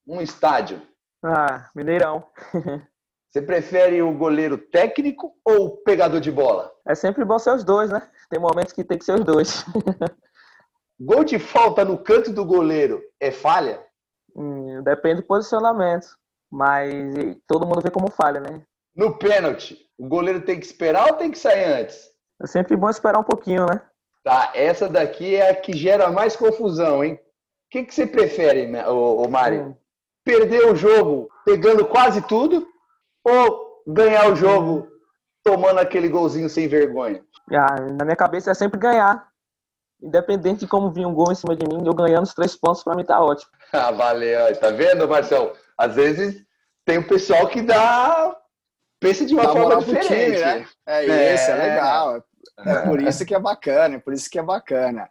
[0.06, 0.80] Um estádio.
[1.22, 2.24] Ah, Mineirão.
[3.30, 6.72] Você prefere o goleiro técnico ou o pegador de bola?
[6.84, 8.10] É sempre bom ser os dois, né?
[8.28, 9.64] Tem momentos que tem que ser os dois.
[10.98, 13.86] Gol de falta no canto do goleiro é falha?
[14.34, 16.06] Hum, depende do posicionamento.
[16.50, 16.92] Mas
[17.46, 18.62] todo mundo vê como falha, né?
[18.94, 22.10] No pênalti, o goleiro tem que esperar ou tem que sair antes?
[22.42, 23.80] É sempre bom esperar um pouquinho, né?
[24.24, 27.14] Tá, essa daqui é a que gera mais confusão, hein?
[27.14, 27.18] O
[27.70, 29.68] que, que você prefere, ô, ô Mário?
[29.68, 29.74] Hum
[30.24, 32.66] perder o jogo pegando quase tudo
[33.24, 34.88] ou ganhar o jogo
[35.42, 37.22] tomando aquele golzinho sem vergonha?
[37.50, 39.28] Ah, na minha cabeça é sempre ganhar.
[40.02, 42.82] Independente de como vir um gol em cima de mim, eu ganhando os três pontos
[42.82, 43.50] para mim tá ótimo.
[43.72, 44.54] Ah, valeu.
[44.58, 45.52] Tá vendo, Marcelo?
[45.78, 46.44] Às vezes
[46.84, 48.36] tem o pessoal que dá.
[48.98, 50.08] Pensa de uma dá forma diferente.
[50.08, 50.66] Time, né?
[50.86, 52.24] É, é isso, é legal.
[52.58, 55.08] É por isso que é bacana, é por isso que é bacana.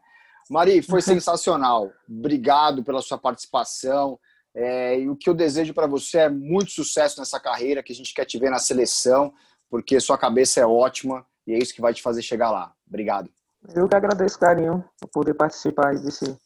[0.50, 1.92] Mari, foi sensacional.
[2.08, 4.20] Obrigado pela sua participação.
[4.54, 7.96] É, e o que eu desejo para você é muito sucesso nessa carreira, que a
[7.96, 9.34] gente quer te ver na seleção,
[9.70, 12.74] porque sua cabeça é ótima e é isso que vai te fazer chegar lá.
[12.88, 13.30] Obrigado.
[13.76, 16.38] Eu que agradeço, carinho, por poder participar desse,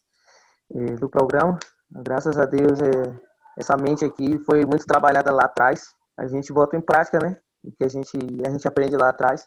[0.74, 1.58] eh, do programa.
[1.90, 3.20] Graças a Deus, é,
[3.58, 5.94] essa mente aqui foi muito trabalhada lá atrás.
[6.18, 7.38] A gente bota em prática, né?
[7.62, 8.16] O que a gente,
[8.46, 9.46] a gente aprende lá atrás.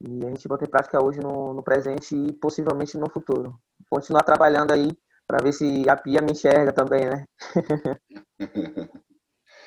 [0.00, 3.54] E a gente bota em prática hoje no, no presente e possivelmente no futuro.
[3.88, 4.90] Continuar trabalhando aí
[5.26, 7.24] para ver se a Pia me enxerga também, né?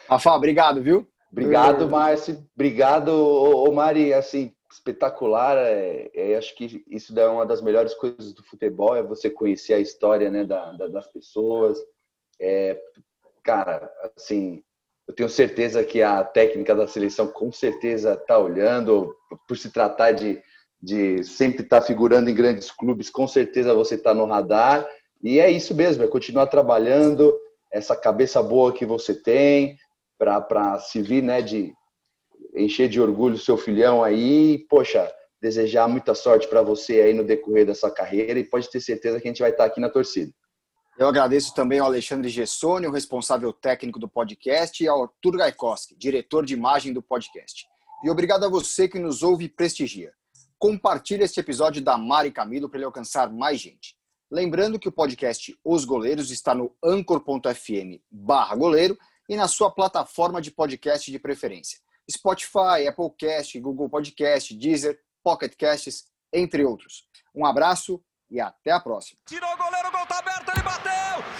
[0.10, 1.08] Rafa, obrigado, viu?
[1.32, 2.46] Obrigado, Márcio.
[2.54, 4.14] Obrigado, ô, Mari.
[4.14, 5.58] Assim, espetacular.
[5.58, 9.74] É, é, acho que isso é uma das melhores coisas do futebol, é você conhecer
[9.74, 11.80] a história né, da, da, das pessoas.
[12.40, 12.80] É,
[13.44, 14.64] cara, assim,
[15.08, 19.16] eu tenho certeza que a técnica da seleção com certeza está olhando,
[19.48, 20.42] por se tratar de,
[20.82, 24.88] de sempre estar tá figurando em grandes clubes, com certeza você está no radar
[25.22, 27.34] e é isso mesmo, é continuar trabalhando,
[27.72, 29.78] essa cabeça boa que você tem,
[30.18, 31.74] para se vir, né, de
[32.56, 35.12] encher de orgulho o seu filhão aí, poxa,
[35.42, 39.28] desejar muita sorte para você aí no decorrer dessa carreira e pode ter certeza que
[39.28, 40.32] a gente vai estar aqui na torcida.
[40.96, 45.96] Eu agradeço também ao Alexandre Gessoni, o responsável técnico do podcast, e ao Arthur Gaikoski,
[45.96, 47.66] diretor de imagem do podcast.
[48.04, 50.14] E obrigado a você que nos ouve e prestigia.
[50.60, 53.98] Compartilhe este episódio da Mari Camilo para ele alcançar mais gente.
[54.30, 58.96] Lembrando que o podcast Os Goleiros está no anchor.fm barra goleiro
[59.28, 61.80] e na sua plataforma de podcast de preferência.
[62.10, 67.08] Spotify, Applecast, Google Podcast, Deezer, Pocket Casts, entre outros.
[67.34, 68.00] Um abraço
[68.30, 69.20] e até a próxima.
[69.26, 71.33] Tirou o goleiro, o gol tá aberto, ele bateu!